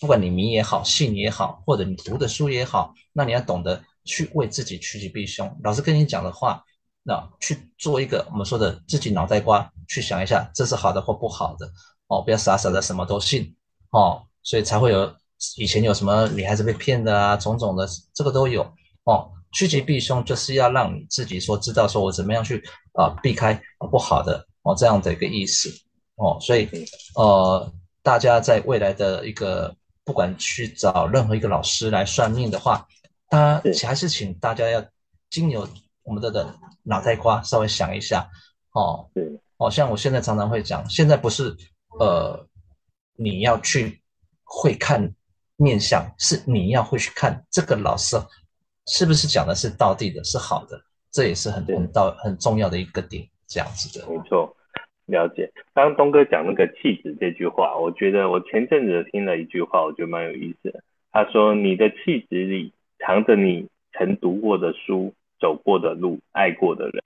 [0.00, 5.60] 不管你迷也好，信也好，或者你读的书也好，那你要懂得去为自己趋吉避凶。
[5.62, 6.64] 老师跟你讲的话，
[7.02, 11.68] 那去做一个我们说的自己脑袋瓜去想一下，这是好的或不好的
[12.06, 13.56] 哦，不要傻傻的什么都信
[13.90, 15.12] 哦，所以才会有
[15.56, 18.62] 以前有什么女孩子被骗的啊，种种的这个都有
[19.04, 19.30] 哦。
[19.50, 24.46] 趋吉避凶就是要让你自己说知道说我怎么样去啊、呃、避开不好的。
[24.62, 25.70] 哦，这样的一个意思
[26.16, 26.68] 哦，所以
[27.14, 27.72] 呃，
[28.02, 29.74] 大家在未来的一个
[30.04, 32.86] 不管去找任何一个老师来算命的话，
[33.30, 34.84] 他还是请大家要
[35.30, 35.66] 经由
[36.02, 38.28] 我们的的脑袋瓜稍微想一下
[38.72, 39.08] 哦。
[39.14, 41.54] 对，哦，像我现在常常会讲，现在不是
[42.00, 42.46] 呃
[43.16, 44.00] 你要去
[44.44, 45.12] 会看
[45.56, 48.16] 面相，是你要会去看这个老师
[48.86, 54.06] 是不是讲的是道地的，是好的，这也是很很道很重要的一个点，这样子的。
[54.08, 54.54] 没错。
[55.06, 60.84] 了解，刚刚东哥讲那个气质这句话，我觉得我前阵子听了一句话，我觉得蛮有意思的。
[61.10, 67.02] 他说：“你的气质里藏着你曾读过的书、走过的路、爱过的人。”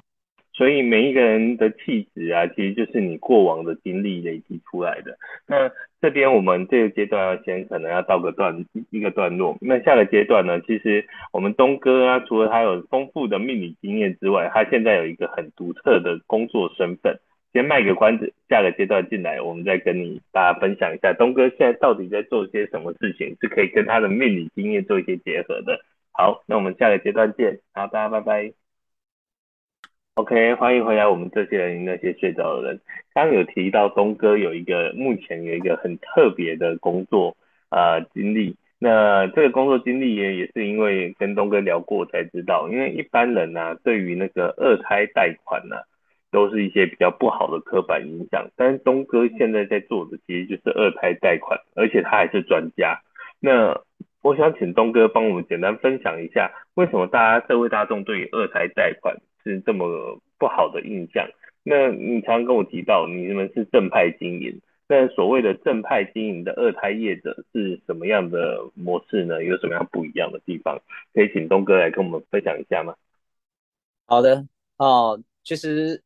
[0.55, 5.17] 所以每一个人的气质啊，其实就是你过往的经历累积出来的。
[5.47, 9.57] 那这边我们这个阶段要先可能要到个段一个段落。
[9.61, 17.19] 那下个阶段呢，其实我们东哥啊，除了他有丰富的命理经验之外，他现在有一个很独特的工作身份。
[17.55, 25.79] 先卖个关子，下个阶段进来，我们再跟你大家分享一下东哥现在到底在做些什么事情，是可以跟他的命理经验做一些结合的。
[26.12, 28.62] 好，那我们下个阶段见，好，大家拜拜。
[30.14, 32.81] OK，欢迎回来，我们这些人那些睡着的人，
[33.14, 37.35] 刚有提到东哥有一个目前有一个很特别的工作
[37.70, 45.77] 啊、呃、经历，那这个工作经历也也是因为跟东哥聊过才知道，因为一般人呢、啊，对于那个二胎贷款呢、
[46.31, 53.01] 都是一些比较不好的刻板印象，但是东哥现在在做的其实就是二胎贷款，而且他还是专家。
[53.40, 53.81] 那
[54.20, 61.28] 我想请东哥帮我们简单分享一下，为什么大家社会大众对于二胎贷款是这么不好的印象？
[61.62, 69.42] 那你常常跟我提到你们是正派经营，那所谓的正派经营的二胎业者是什么样的模式呢？
[69.42, 70.81] 有什么样不一样的地方？
[71.14, 72.94] 可以请东哥来跟我们分享一下吗？
[74.07, 74.46] 好的，
[74.78, 76.02] 哦，其实。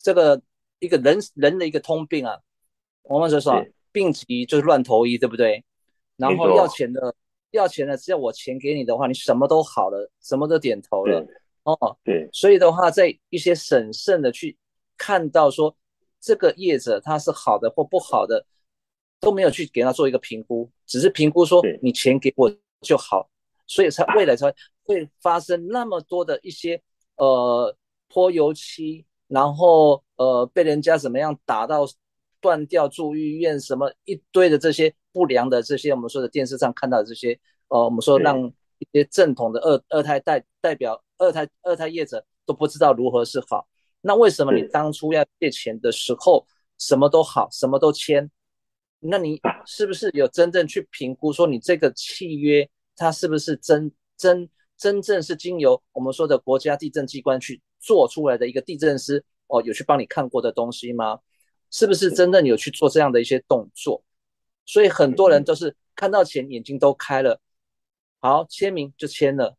[0.00, 0.40] 这个
[0.78, 2.38] 一个人人的一个通病啊，
[3.02, 5.64] 我们就说病急就是乱投医，对不对？
[6.16, 7.12] 然后要钱的
[7.50, 11.26] 要钱的，只要我钱给你的话，你什么都好了，什么都点头了。
[11.80, 12.28] 哦，对。
[12.32, 14.56] 所以的话，在一些审慎的去
[14.96, 15.76] 看到说
[16.20, 18.46] 这个业者他是好的或不好的，
[19.20, 22.50] 都没有去给他做一个评估，只是评估说你钱给我
[22.80, 23.28] 就好，
[23.66, 24.54] 所以才未来才
[24.84, 26.80] 会发生那么多的一些
[27.16, 27.76] 呃
[28.08, 29.04] 泼油漆。
[29.30, 31.86] 然后呃被人家怎么样打到
[32.40, 43.68] 断掉住医院什么一堆的这些不良的这些我们说的电视上看到的这些呃我们说让一些正统的二二胎代代表二胎二胎业者都不知道如何是好。
[44.00, 46.46] 那为什么你当初要借钱的时候
[46.78, 48.30] 什么都好什么都签？
[49.00, 57.60] 那你是不是有真正去评估说你这个契约它是不是真真真正是经由我们说的国家地震机关去？
[57.80, 61.20] 做出来的一个地震师哦，有去帮你看过的东西吗？
[61.70, 64.02] 是不是真正有去做这样的一些动作？
[64.66, 67.40] 所以很多人都是看到钱眼睛都开了，
[68.20, 69.56] 好签名就签了，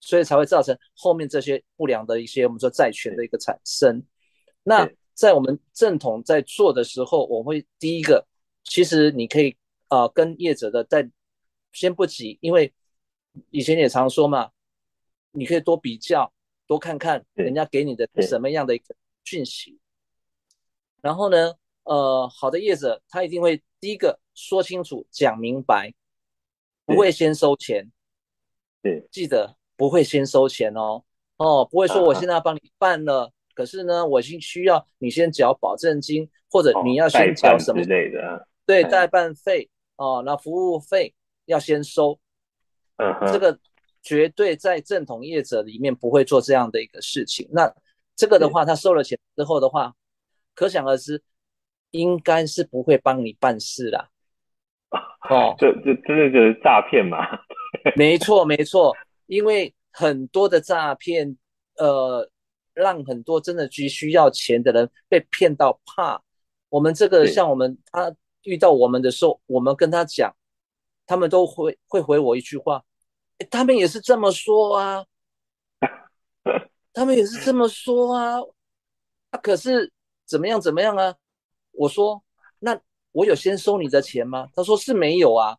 [0.00, 4.02] 所以才会造成后面这些不良的一些我们说债权的一个产生。
[4.62, 8.26] 那在我们正统在做的时候，我会第一个，
[8.64, 9.56] 其实你可以
[9.88, 11.10] 啊、呃、跟业者的在
[11.72, 12.72] 先不急，因为
[13.50, 14.50] 以前也常说嘛，
[15.30, 16.32] 你可以多比较。
[16.64, 18.94] 多看看人家给你的什么样的一个
[19.24, 19.78] 讯息，
[21.02, 21.52] 然后呢，
[21.82, 25.92] 呃，好的业者他一定会第一个说清楚、讲明白，
[26.86, 27.90] 不会先收钱。
[28.82, 31.04] 对，记得不会先收钱哦。
[31.36, 38.46] 哦，不会说我现在要帮你办了，啊、可是呢，我先需要你先缴保证金，或者你要先缴什么之类的。
[38.66, 41.14] 对，代办费哦，那服务费
[41.46, 42.18] 要先收。
[42.96, 43.58] 嗯哼，这个
[44.02, 47.48] 绝对在正统业者里面不会做这样的一个事情。
[47.50, 47.72] 那
[48.14, 49.94] 这个的话，他收了钱之后的话，
[50.54, 51.22] 可想而知，
[51.90, 54.10] 应该是不会帮你办事啦。
[55.30, 57.18] 哦，这这真的就是诈骗嘛？
[57.96, 61.36] 没错，没错，因为很多的诈骗，
[61.76, 62.28] 呃，
[62.74, 66.22] 让很多真的急需要钱的人被骗到怕。
[66.68, 70.34] 我们这个像我们他遇到我们的时候，我们跟他讲，
[71.06, 72.82] 他们都会会回我一句话，
[73.50, 75.04] 他们也是这么说啊，
[76.94, 78.40] 他们也是这么说啊，
[79.30, 79.92] 啊，可是
[80.26, 81.14] 怎么样怎么样啊？
[81.72, 82.22] 我说
[82.58, 82.80] 那。
[83.14, 84.48] 我有先收你的钱吗？
[84.54, 85.54] 他说是没有啊。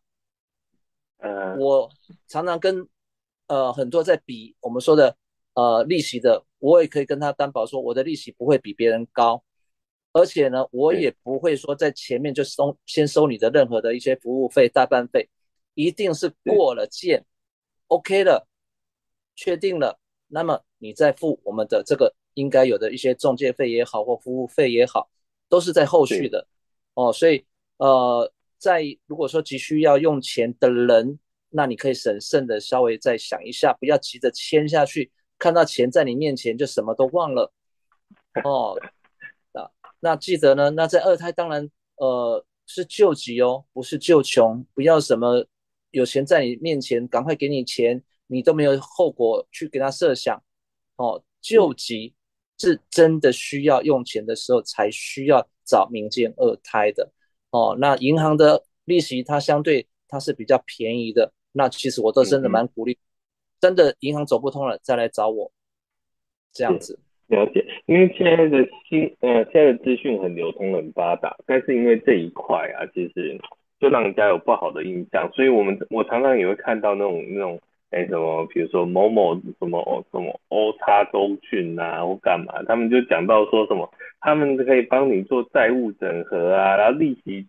[1.24, 1.90] 呃，我
[2.28, 2.86] 常常跟
[3.46, 5.16] 呃很多在比我们说的
[5.54, 9.42] 呃利息的，我也可以跟他担保说，我的利息不会比别人高，
[10.12, 15.30] 而且呢，我也不会说在前面就收先收你的任何的一些服务费、代办费，
[15.72, 17.24] 一定是过了件
[17.86, 18.46] ，OK 了，
[19.34, 19.98] 确定了，
[20.28, 25.08] 那么你再付我们的这个应该有的一些中介费也好或服务费也好，
[25.48, 26.46] 都是在后续的。
[26.94, 27.44] 哦，所以
[27.78, 28.30] 呃，
[28.64, 31.18] 在如果说急需要用钱的人，
[31.50, 37.52] 那你可以审慎的稍微再想一下，不要急着签下去，看到钱在你面前就什么都忘了。
[38.42, 38.74] 哦，
[39.52, 45.46] 那那记得呢，那在二胎当然呃是救急哦，不是救穷，不要什么
[45.90, 50.42] 有钱在你面前赶快给你钱，你都没有后果去给他设想。
[50.96, 52.14] 哦，救急
[52.58, 55.46] 是真的需要用钱的时候才需要。
[55.66, 57.10] 找民间二胎的
[57.54, 62.98] 哦，那银行的利息它相对它是比较便宜的，那其实我都真的蛮鼓励，嗯、
[63.60, 65.52] 真的银行走不通了再来找我，
[66.52, 66.98] 这样子。
[67.28, 73.40] 了解，因为现在的新呃现在的资讯很流通很发达，但是因为这一块啊，其实
[73.78, 77.60] 就让人家有不好的印象，所以我们我常常也会看到那种那种。
[77.94, 78.44] 哎，什么？
[78.46, 82.60] 比如说某某什么什么欧叉中讯啊，或干嘛？
[82.66, 83.88] 他们就讲到说什么，
[84.20, 87.46] 他们可以帮你做债务整合啊，然后利息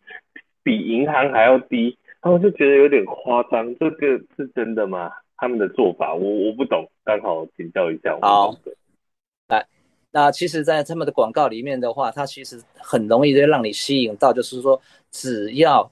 [0.62, 3.76] 比银行还要低，然后就觉得有点夸张。
[3.80, 5.12] 这个是真的吗？
[5.38, 8.16] 他们的做法我我不懂，刚好请教一下。
[8.22, 8.56] 好，
[9.48, 9.66] 来，
[10.12, 14.80] 那其实，在他们的广告里面的话，它其实很容易就让你吸引到，就是说
[15.10, 15.92] 只要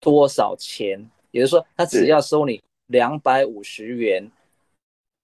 [0.00, 0.98] 多少钱，
[1.30, 2.58] 也就是说，他只要收你。
[2.92, 4.30] 两百五十元，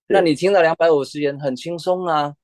[0.09, 2.35] 那你听到两百五十元很轻松啊？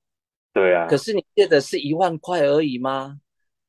[0.53, 0.87] 对啊。
[0.87, 3.18] 可是你借的是一万块而已吗？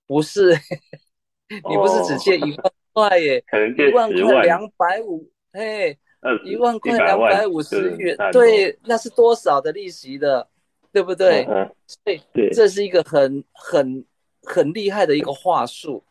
[0.05, 0.51] 不是，
[1.49, 3.41] 你不是只借一万块耶？
[3.47, 5.97] 可能借一万块两百五，嘿，
[6.43, 10.47] 一万块两百五十元，对，那是多少的利息的，
[10.91, 11.45] 对不对？
[11.87, 12.21] 所以
[12.53, 14.05] 这是一个很很
[14.43, 16.03] 很厉害的一个话术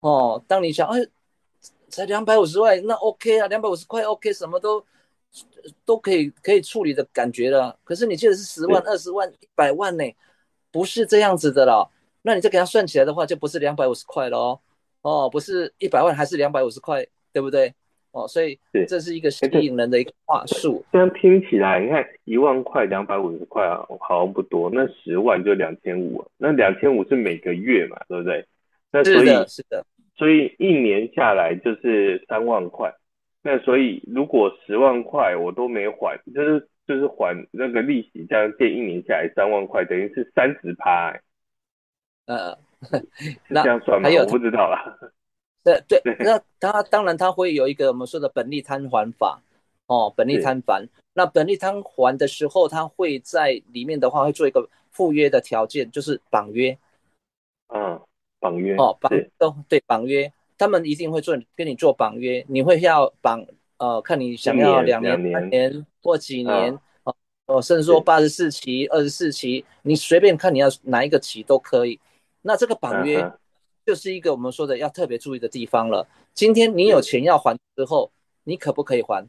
[0.00, 0.42] 哦。
[0.48, 1.04] 当你想，哎。
[1.94, 4.84] 才两百五十万，那 OK 啊，两百五十块 OK，什么都
[5.84, 7.78] 都可以可以处理的感觉了。
[7.84, 10.04] 可是你借的是十万、二十万、一百万呢，
[10.70, 11.90] 不是这样子的了。
[12.22, 14.60] 那你再给他算起来的话，就不是两百五十块了哦，
[15.02, 17.72] 哦，不是一百万，还是两百五十块，对不对？
[18.12, 20.84] 哦，所以这是一个吸引人的一个话术。
[20.92, 24.70] 这样听起来，你看一万块、两百五十块啊，好像不多。
[24.72, 28.46] 那十万就两千五，那两千五是每个月嘛，对不对？
[28.92, 29.84] 那所以是的，是的。
[30.16, 32.94] 所以一年下来就是三万块，
[33.42, 41.10] 那所以如果十万块我都没还，就是就是还那个利息，这样借一年下来三万块，等于是三十趴。
[41.10, 41.20] 欸、
[42.26, 42.58] 呃，
[43.18, 44.08] 是这样算吗？
[44.08, 44.96] 我不知道啦。
[45.64, 49.42] 对对，那他当然他会有一个我们说的本利摊还法
[49.86, 50.88] 哦，本利摊还。
[51.14, 56.76] 那本利摊还的时候，他会在里面的话会做一个附约的条件，就是绑约。
[58.44, 58.50] 嗯。
[58.50, 63.42] 绑约哦，绑都对绑约，他们一定会做跟你做绑约，你会要绑
[63.78, 67.14] 呃，看你想要两年、三年或几年哦，
[67.46, 71.98] 哦，甚至说八十四期、二十四期，你随便看你要哪一个期都可以。
[72.42, 73.32] 那这个绑约
[73.86, 76.06] 就是一个我们说的要特别注意的地方了。
[76.34, 78.10] 今天你有钱要还之后，
[78.44, 79.26] 你可不可以还？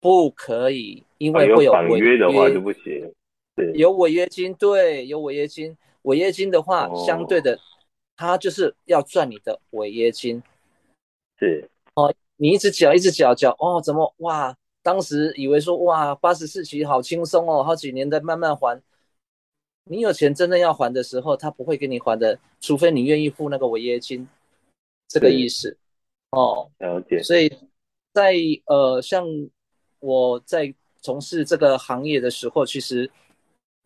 [0.00, 3.12] 不可以，因为会有违约的话就不行。
[3.54, 7.58] 对，有违约金，对，有违约金，违约金的话相对的。
[8.16, 10.42] 他就是要赚你的违约金，
[11.38, 14.56] 是哦，你一直缴一直缴缴哦，怎么哇？
[14.82, 18.80] 当时以为说哇，八十四期好轻松哦，好几年再慢慢还。
[19.88, 24.28] 你有钱真的要还的时候，他不会给你还的，除非你愿意付那个违约金，
[25.08, 25.76] 这个意思。
[26.30, 27.22] 哦，了解。
[27.22, 27.52] 所以
[28.12, 28.34] 在
[28.66, 29.24] 呃，像
[30.00, 33.10] 我在从事这个行业的时候，其实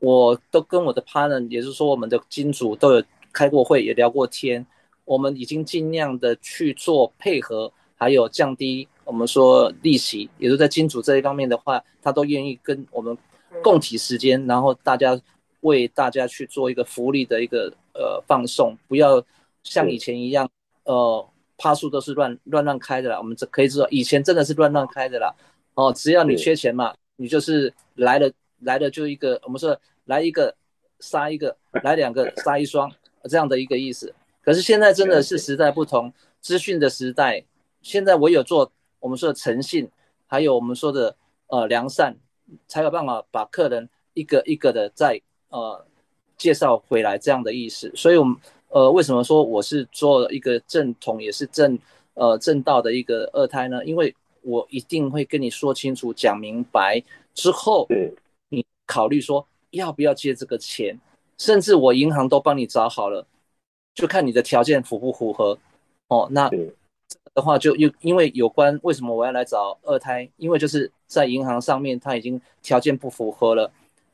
[0.00, 3.02] 我都跟我的 partner，也就是说我们的金主都有
[3.32, 4.66] 开过会，也聊过天。
[5.04, 13.16] 我们已经尽量的去做配合，还有降低我们说利息，也就在金主这一方面的话，他都愿意跟我们
[13.62, 15.20] 共体时间，然后大家
[15.60, 19.22] 为大家去做一个福利的一个呃放送，不要
[19.62, 20.48] 像以前一样，
[20.84, 21.26] 呃。
[21.62, 25.30] 趴数都是乱乱乱开的啦，我们这可以知道，以前真的是乱乱开的啦。
[25.74, 30.56] 哦，只要你缺钱嘛，你就是来了来了就一个，我们说来一个
[31.00, 31.54] 杀一个，
[31.84, 32.90] 来两个杀一双
[33.28, 34.14] 这样的一个意思。
[34.42, 37.44] 可是现在真的是时代不同，资讯的时代，
[37.82, 39.88] 现在唯有做我们说的诚信，
[40.26, 41.16] 还有我们说的
[41.48, 42.16] 呃良善，
[42.66, 45.84] 才有办法把客人一个一个的再呃
[46.36, 47.92] 介绍回来这样的意思。
[47.94, 48.36] 所以，我们。
[48.72, 51.76] 呃，为什么说我是做一个正统也是正
[52.14, 53.84] 呃正道的一个二胎呢？
[53.84, 57.02] 因为我一定会跟你说清楚、讲明白
[57.34, 57.88] 之后，
[58.48, 60.96] 你考虑说要不要借这个钱，
[61.40, 63.26] 甚至我银行都帮你找好了，
[63.94, 65.58] 就看你的条件符不符合。
[66.08, 66.50] 哦，那
[67.34, 73.72] 的话就又因为有关为什么我要来找二胎，因为就是在银行上面他已经条件不符合了，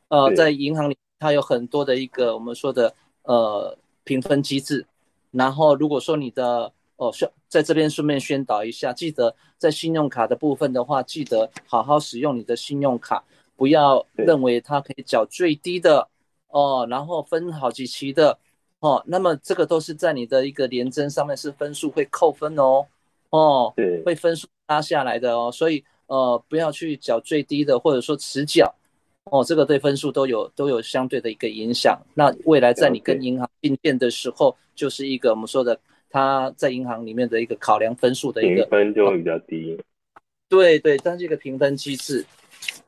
[0.08, 3.76] 呃，在银行里它有很多的一个我们说的呃。
[4.08, 4.86] 评分机制，
[5.32, 13.24] 然后如果说你的哦，宣在这边顺便宣导一下，记得在信用卡的部分的话，记得好好使用你的信用卡，
[13.56, 16.06] 不要认为它可以缴最低的
[16.56, 18.38] 哦，然后分好几期的
[18.80, 22.86] 哦，那么这个都是在你的一个联征上面是分数会扣分哦，
[23.28, 28.74] 哦，对，会分数拉下来的哦，所以呃不要去缴最低的，或者说迟缴。
[29.24, 32.00] 哦，这个对分数都有都有相对的一个影响。
[32.14, 35.78] 那未来在你跟银行并店的时候，就是一个我们说的，
[36.08, 39.76] 他在银行里面的一个考量分数的一个评分就会比较低。
[40.48, 42.24] 对对，但这个评分机制。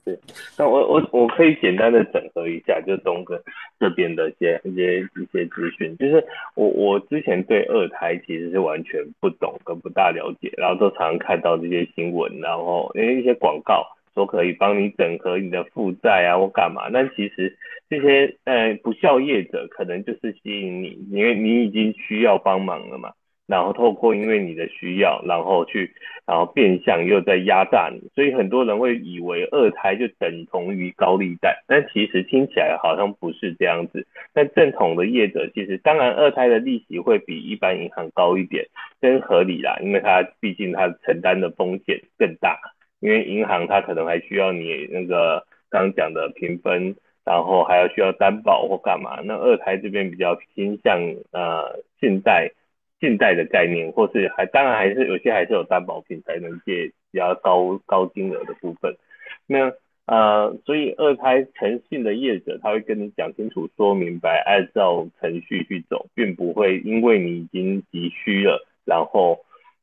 [0.08, 0.18] 对，
[0.56, 3.38] 那我我我可以简单的整合一下，就东哥
[3.78, 13.86] 这边的一些一些一些资讯，就是我我之前对二胎其实是完全不懂跟不大了解，然后都常常看到这些新闻，然后因为一些广告。
[14.14, 16.90] 说可以帮你整合你的负债啊，或干嘛？
[16.92, 17.56] 但其实
[17.88, 23.12] 这些呃不孝业者可能就是吸引你，因为你已经需要帮忙了嘛。
[23.48, 25.90] 然后透过因为你的需要，然后去
[26.26, 34.06] 然后变相又在压榨你，所以很多人会以为二胎就等同于高利贷，但其实听起来好像不是这样子。
[34.32, 38.66] 但正统的业者其实当然二胎的利息会比一般银行高一点，
[39.00, 42.58] 这是合理啦，因为它毕竟它承担的风险更大。
[43.00, 49.20] 因为银行它可能还需要你那个刚刚讲的评分，然后还要需要担保或干嘛。
[49.22, 52.50] 那二胎这边比较偏向呃信贷
[53.00, 58.96] 信贷的概念，或是还当然还是有些还是有担保品才能借比较高高金额的部分。
[59.46, 59.72] 那
[60.06, 69.38] 呃所以二胎诚信的业者他会跟你讲清楚说明白，按照程序去走，并不会因为你已经急需了，然后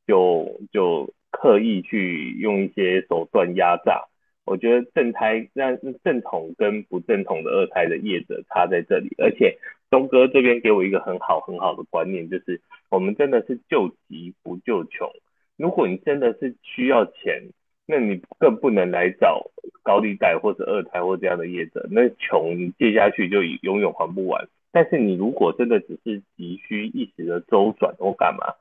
[0.08, 1.14] 就就。
[1.38, 4.06] 刻意去用一些手段压榨，
[4.46, 9.58] 我觉得正胎那正统跟不正统的二胎的业者差在这里，而且
[9.90, 15.10] 东哥这边给我一个很好很好的观念，就是我们真的是救急不救穷。
[15.58, 17.50] 如果你真的是需要钱，
[17.86, 19.52] 那你更不能来找
[19.84, 24.48] 高利贷或者二胎或这样的业者，那穷你借下去就永远还不完。
[24.72, 28.56] 但是你如果真的只是急需一时的周转或干嘛？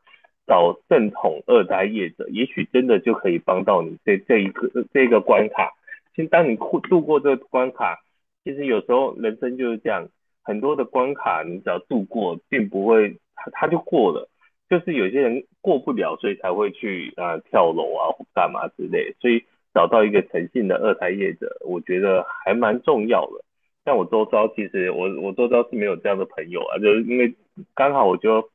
[0.47, 5.73] 找正统二胎业者，也许真的就可以帮到你这这一个这个关卡。
[6.15, 7.99] 其实当你过度过这个关卡，
[8.45, 10.07] 其实有时候人生就是这样，
[10.45, 14.29] 很多的关卡你只要度过，并不会他他就过了。
[14.71, 19.15] 就是有些人过不了，所以才会去啊、跳楼啊或干嘛之类。
[19.21, 19.43] 所以
[19.73, 23.45] 找到一个诚信的二胎业者，我觉得还蛮重要的。
[23.85, 27.35] 像我周遭，其实我我周遭是没有这样的朋友啊，就是因为
[27.75, 28.51] 刚好我就。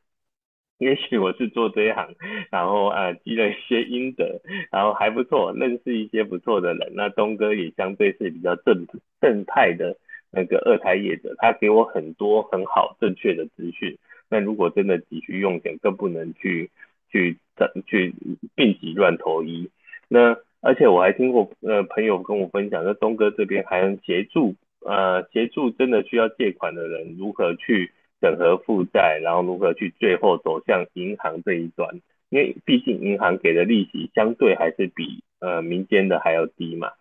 [0.79, 2.15] 也许我是做这一行，
[2.49, 4.39] 然后啊积了一些阴德，
[4.71, 6.93] 然后还不错，认识一些不错的人。
[6.95, 8.87] 那东哥也相对是比较正
[9.19, 9.97] 正派的
[10.31, 13.97] 那个二胎业者，他给我很多很好正确的资讯。
[14.29, 16.69] 那如果真的急需用钱，更不能去
[17.11, 17.37] 去
[17.85, 18.13] 去
[18.55, 19.69] 病急乱投医。
[20.07, 24.55] 那而且我还听过呃朋友跟我分享，那东哥这边还能协助
[24.85, 27.91] 呃协助真的需要借款的人如何去。
[28.21, 32.01] 整合负债，然后如何去最后走向银行这一端？
[32.27, 36.91] 因为毕竟银行给的利息相对还是比呃民间的还要低嘛，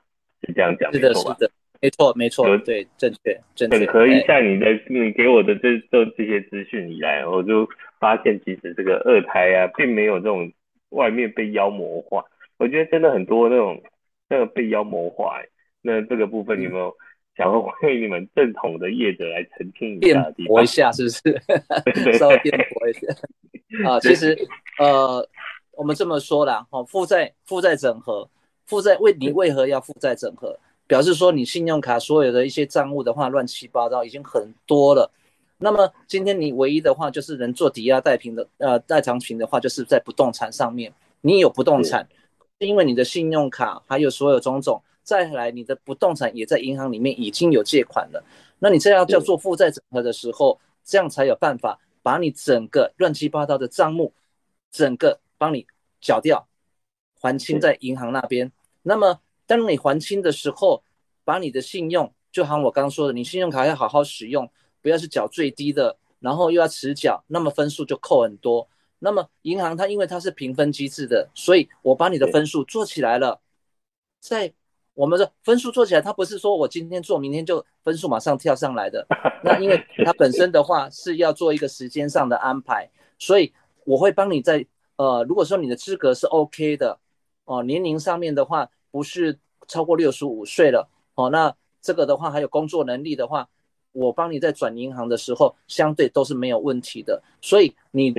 [0.43, 1.37] 是这样讲没错吧？
[1.41, 1.51] 是的，
[1.81, 3.79] 没错，没错，对，正确，正确。
[3.79, 7.69] 整合一下你的你给我的这这这些资讯以来，我就
[8.01, 10.53] 发现其实这个二胎啊，并没有这种
[10.91, 12.25] 外面被妖魔化。
[12.59, 13.81] 我觉得真的很多那种
[14.29, 15.41] 那个被妖魔化，
[15.81, 16.93] 那这个部分你有没有
[17.37, 20.29] 想要为你们正统的业者来澄清一下？
[20.33, 21.41] 辩驳一下是不是？
[22.19, 23.07] 稍微辩驳一下
[23.89, 24.37] 啊，其实
[24.81, 25.25] 呃，
[25.77, 28.29] 我们这么说啦，哈，负债负债整合，
[28.67, 30.59] 负债为你为何要负债整合？
[30.89, 35.09] 表示说你信用卡所有的一些账务的话乱七八糟已经很多了。
[35.59, 42.09] 那么今天你唯一的话就是能做抵押贷平的，呃，代偿品的话就是在不动产上面，你有不动产。
[42.59, 48.25] 因为你的信用卡还有所有种种，再来你的不动产也在银行里面已经有借款了，
[48.59, 54.13] 那你这样叫做负债整合的时候，这样才有办法把你整个乱七八糟的账目，
[54.73, 55.69] 整个帮你
[56.01, 56.49] 缴掉，
[57.21, 58.51] 还清在银行那边。
[58.83, 60.85] 那么当你还清的时候，
[61.25, 64.49] 把你的信用，就像我刚刚说的，你信用卡要好好使用，
[64.83, 68.69] 不要是缴最低的，然后又要迟缴，那么分数就扣很多。
[68.99, 73.41] 那么银行它因为它是评分机制的，所以我把你的分数做起来了，
[74.21, 74.53] 在
[74.93, 79.07] 我们的分数做起来，它不是说我今天做，明天就分数马上跳上来的。
[79.43, 83.53] 那因为它本身的话是要做一个时间上的安排，所以
[83.85, 86.99] 我会帮你在呃，如果说你的资格是 OK 的
[87.45, 90.89] 哦，年龄上面的话不是超过六十五岁了。
[91.15, 93.49] 哦，那这个的话还有工作能力的话，
[93.93, 98.15] 我帮你在转银行的时候相对都是没有问题的，所以你。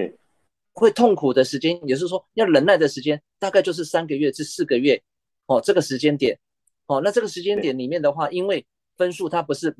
[0.71, 5.01] 会痛苦的时间，也是说要忍耐的时间，大概就是三个月至四个月，
[5.47, 6.39] 哦，这个时间点，
[6.85, 8.65] 哦，那这个时间点里面的话，因为
[8.95, 9.75] 分数它不是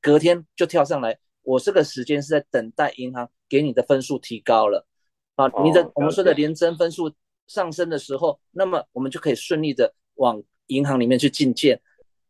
[0.00, 4.86] 隔天就跳上来，我这个时间是在等待银行给你的分数提高了，
[5.34, 7.12] 啊，你的我们说的连增分数
[7.46, 11.80] 上升的时候，那么我们就可以顺利的往银行里面去进件，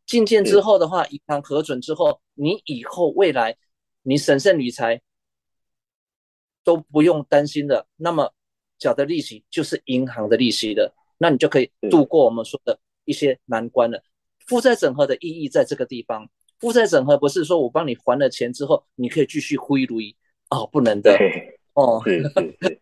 [0.07, 3.55] 进件之后的话，银行核准之后，你以后未来
[4.01, 5.01] 你审慎理财。
[6.61, 8.31] 都不用担心的，那么
[8.77, 14.03] 缴的利息就是银行的利息的，那你就可以度过我们说的一些难关了。
[14.45, 16.29] 负债整合的意义在这个地方，
[16.59, 19.95] 负债整合不是说我帮你还了钱之后，你可以继续挥霍
[20.49, 21.17] 哦，不能的。
[21.73, 22.78] 哦，是是是，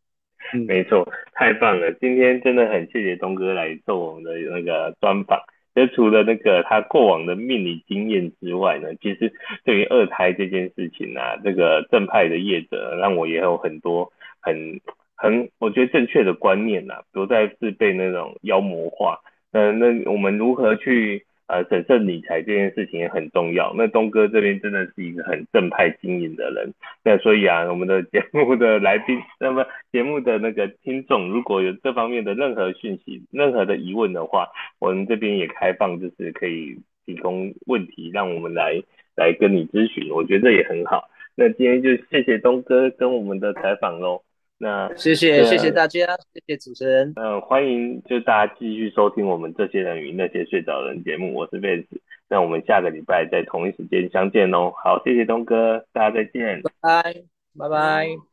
[0.53, 5.39] 没错，太棒了，今天真的很谢谢东哥来做我们的那个专访。
[5.75, 9.31] 就除了那个他过往的命理经验之外呢，其实
[9.63, 14.79] 对于二胎这件事情啊，这个正派的业者让我也有很多很
[15.15, 19.19] 很我觉得正确的观念呐、啊，不再是被那种妖魔化。
[19.51, 21.25] 那那我们如何去？
[21.47, 23.73] 呃，审慎理财这件事情也很重要。
[23.77, 26.73] 那东哥这边真的是一个很正派经营的人。
[27.05, 38.81] 那所以啊，我们的节目的来宾，那么节目的那个听众，如果有这方面的任何讯息、任何的疑问的话，我们这边也开放，就是可以提供问题，让我们来
[39.15, 40.11] 来跟你咨询。
[40.11, 41.09] 我觉得这也很好。
[41.35, 44.21] 那今天就谢谢东哥跟我们的采访喽。
[44.59, 47.13] 那谢谢谢谢大家，谢谢主持人。
[47.15, 51.85] 嗯、呃，欢迎就大家继续收听我们这些人与那些睡着人节目，我是 Vance。
[52.29, 54.71] 那我们下个礼拜在同一时间相见哦。
[54.83, 57.13] 好，谢谢东哥，大家再见，拜拜
[57.57, 58.26] 拜拜。